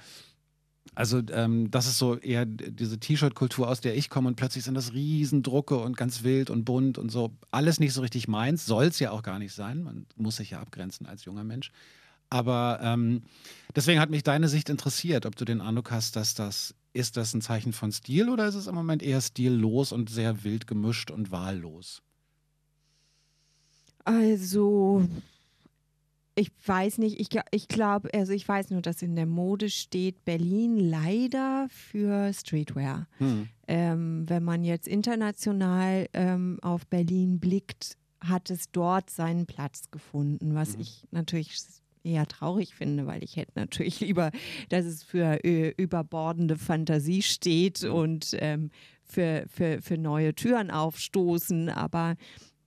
[0.95, 4.75] Also ähm, das ist so eher diese T-Shirt-Kultur, aus der ich komme und plötzlich sind
[4.75, 7.31] das Riesendrucke und ganz wild und bunt und so.
[7.51, 9.83] Alles nicht so richtig meins, soll es ja auch gar nicht sein.
[9.83, 11.71] Man muss sich ja abgrenzen als junger Mensch.
[12.29, 13.23] Aber ähm,
[13.75, 17.33] deswegen hat mich deine Sicht interessiert, ob du den Eindruck hast, dass das, ist das
[17.33, 21.11] ein Zeichen von Stil oder ist es im Moment eher stillos und sehr wild gemischt
[21.11, 22.01] und wahllos?
[24.03, 25.07] Also
[26.35, 30.25] ich weiß nicht, ich, ich glaube, also ich weiß nur, dass in der Mode steht
[30.25, 33.07] Berlin leider für Streetwear.
[33.17, 33.49] Hm.
[33.67, 40.55] Ähm, wenn man jetzt international ähm, auf Berlin blickt, hat es dort seinen Platz gefunden,
[40.55, 40.81] was hm.
[40.81, 41.55] ich natürlich
[42.03, 44.31] eher traurig finde, weil ich hätte natürlich lieber,
[44.69, 48.71] dass es für äh, überbordende Fantasie steht und ähm,
[49.03, 52.15] für, für, für neue Türen aufstoßen, aber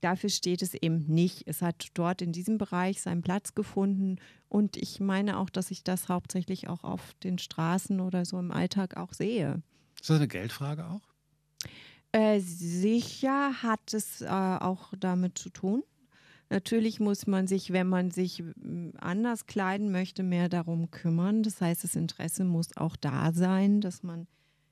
[0.07, 1.43] dafür steht es eben nicht.
[1.47, 5.83] Es hat dort in diesem Bereich seinen Platz gefunden und ich meine auch, dass ich
[5.83, 9.63] das hauptsächlich auch auf den Straßen oder so im Alltag auch sehe.
[10.01, 11.01] Ist das eine Geldfrage auch?
[12.13, 15.83] Äh, sicher hat es äh, auch damit zu tun.
[16.51, 18.45] Natürlich muss man sich, wenn man sich
[18.99, 21.43] anders kleiden möchte, mehr darum kümmern.
[21.43, 24.29] Das heißt, das Interesse muss auch da sein, dass man,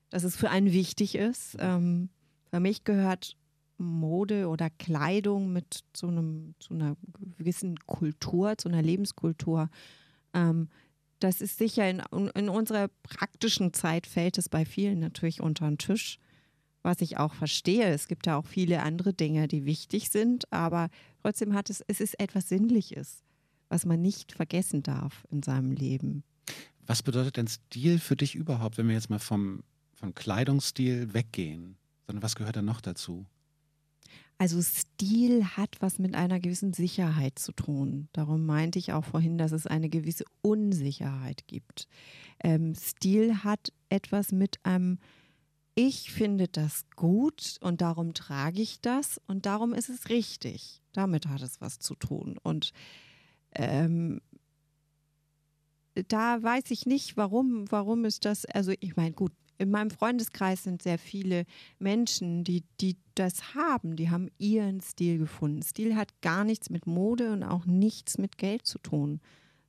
[0.09, 1.57] dass es für einen wichtig ist.
[1.59, 2.07] Ähm,
[2.49, 3.35] für mich gehört
[3.77, 6.95] Mode oder Kleidung mit so einem, zu einer
[7.37, 9.69] gewissen Kultur, zu einer Lebenskultur.
[10.33, 10.69] Ähm,
[11.19, 12.01] das ist sicher in,
[12.35, 16.19] in unserer praktischen Zeit fällt es bei vielen natürlich unter den Tisch,
[16.83, 17.87] was ich auch verstehe.
[17.87, 20.89] Es gibt ja auch viele andere Dinge, die wichtig sind, aber
[21.21, 23.23] trotzdem hat es, es ist etwas Sinnliches,
[23.69, 26.23] was man nicht vergessen darf in seinem Leben.
[26.85, 29.63] Was bedeutet denn Stil für dich überhaupt, wenn wir jetzt mal vom,
[29.95, 31.77] vom Kleidungsstil weggehen?
[32.05, 33.25] Sondern was gehört da noch dazu?
[34.37, 38.09] Also Stil hat was mit einer gewissen Sicherheit zu tun.
[38.11, 41.87] Darum meinte ich auch vorhin, dass es eine gewisse Unsicherheit gibt.
[42.43, 44.99] Ähm, Stil hat etwas mit einem,
[45.73, 50.81] ich finde das gut und darum trage ich das und darum ist es richtig.
[50.91, 52.37] Damit hat es was zu tun.
[52.43, 52.73] Und
[53.53, 54.19] ähm,
[56.09, 60.63] da weiß ich nicht, warum, warum ist das, also ich meine, gut, in meinem Freundeskreis
[60.63, 61.45] sind sehr viele
[61.79, 63.95] Menschen, die, die das haben.
[63.95, 65.61] Die haben ihren Stil gefunden.
[65.61, 69.21] Stil hat gar nichts mit Mode und auch nichts mit Geld zu tun.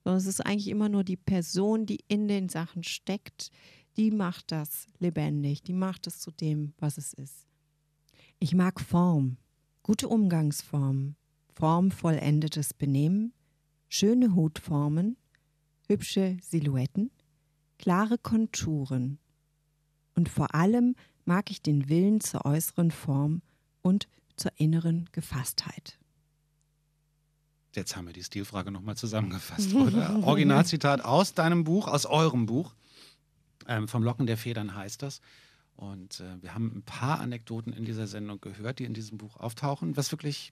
[0.03, 3.49] Sondern es ist eigentlich immer nur die Person, die in den Sachen steckt,
[3.97, 7.47] die macht das lebendig, die macht es zu dem, was es ist.
[8.39, 9.37] Ich mag Form,
[9.81, 11.15] gute Umgangsform,
[11.53, 13.33] formvollendetes Benehmen,
[13.89, 15.17] schöne Hutformen,
[15.87, 17.09] hübsche Silhouetten,
[17.79, 19.17] klare Konturen.
[20.17, 20.95] Und vor allem
[21.25, 23.43] mag ich den Willen zur äußeren Form
[23.83, 25.99] und zur inneren Gefasstheit.
[27.75, 30.23] Jetzt haben wir die Stilfrage nochmal zusammengefasst, oder?
[30.23, 32.73] Originalzitat aus deinem Buch, aus eurem Buch.
[33.67, 35.21] Ähm, vom Locken der Federn heißt das.
[35.75, 39.37] Und äh, wir haben ein paar Anekdoten in dieser Sendung gehört, die in diesem Buch
[39.37, 40.51] auftauchen, was wirklich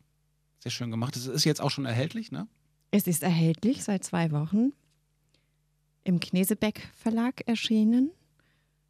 [0.59, 1.26] sehr schön gemacht ist.
[1.26, 2.47] Es ist jetzt auch schon erhältlich, ne?
[2.91, 4.74] Es ist erhältlich seit zwei Wochen
[6.03, 8.11] im Knesebeck Verlag erschienen.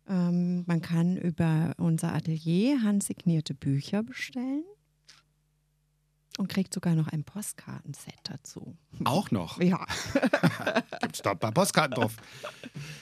[0.08, 4.64] Ähm, man kann über unser Atelier handsignierte Bücher bestellen
[6.38, 8.78] und kriegt sogar noch ein Postkartenset dazu.
[9.03, 9.60] Auch noch?
[9.62, 9.86] Ja.
[11.01, 12.16] Gibt es da ein paar Postkarten drauf?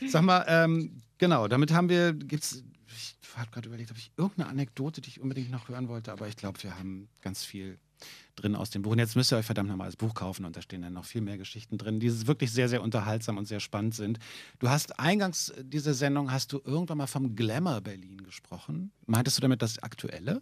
[0.08, 2.64] Sag mal, ähm, genau, damit haben wir, gibt's,
[3.38, 6.38] habe gerade überlegt, habe ich irgendeine Anekdote, die ich unbedingt noch hören wollte, aber ich
[6.38, 7.80] glaube, wir haben ganz viel
[8.36, 8.92] drin aus dem Buch.
[8.92, 11.06] Und jetzt müsst ihr euch verdammt nochmal das Buch kaufen und da stehen dann noch
[11.06, 14.20] viel mehr Geschichten drin, die wirklich sehr, sehr unterhaltsam und sehr spannend sind.
[14.60, 18.92] Du hast eingangs dieser Sendung, hast du irgendwann mal vom Glamour Berlin gesprochen.
[19.06, 20.42] Meintest du damit das Aktuelle?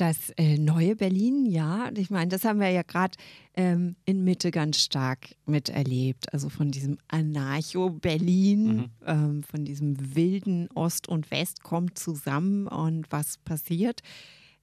[0.00, 1.90] Das äh, neue Berlin, ja.
[1.94, 3.18] Ich meine, das haben wir ja gerade
[3.54, 6.32] ähm, in Mitte ganz stark miterlebt.
[6.32, 8.90] Also von diesem Anarcho-Berlin, mhm.
[9.04, 14.00] ähm, von diesem wilden Ost und West kommt zusammen und was passiert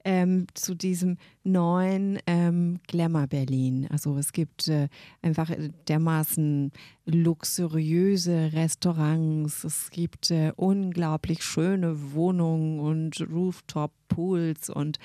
[0.08, 3.90] ähm, zu diesem neuen ähm, Glamour Berlin.
[3.92, 4.88] Also es gibt äh,
[5.22, 5.52] einfach
[5.90, 6.72] dermaßen
[7.06, 14.98] luxuriöse Restaurants, es gibt äh, unglaublich schöne Wohnungen und Rooftop-Pools und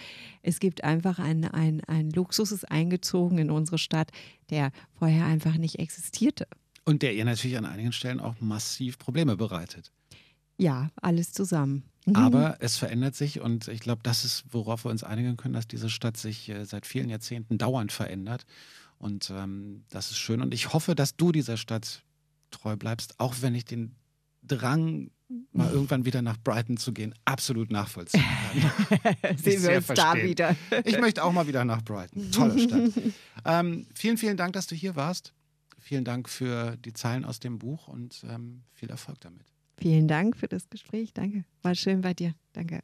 [0.42, 4.12] es gibt einfach ein, ein, ein Luxus ist eingezogen in unsere Stadt,
[4.50, 6.46] der vorher einfach nicht existierte.
[6.84, 9.90] Und der ihr natürlich an einigen Stellen auch massiv Probleme bereitet.
[10.58, 11.82] Ja, alles zusammen.
[12.04, 12.16] Mhm.
[12.16, 15.68] Aber es verändert sich und ich glaube, das ist, worauf wir uns einigen können, dass
[15.68, 18.44] diese Stadt sich äh, seit vielen Jahrzehnten dauernd verändert.
[18.98, 20.40] Und ähm, das ist schön.
[20.40, 22.02] Und ich hoffe, dass du dieser Stadt
[22.50, 23.94] treu bleibst, auch wenn ich den
[24.44, 25.10] Drang,
[25.52, 29.36] mal irgendwann wieder nach Brighton zu gehen, absolut nachvollziehen kann.
[29.38, 29.94] Sehen wir uns verstehen.
[29.96, 30.56] da wieder.
[30.84, 32.30] ich möchte auch mal wieder nach Brighton.
[32.32, 32.92] Tolle Stadt.
[33.44, 35.32] ähm, vielen, vielen Dank, dass du hier warst.
[35.78, 39.51] Vielen Dank für die Zeilen aus dem Buch und ähm, viel Erfolg damit.
[39.78, 41.12] Vielen Dank für das Gespräch.
[41.12, 41.44] Danke.
[41.62, 42.34] War schön bei dir.
[42.52, 42.80] Danke.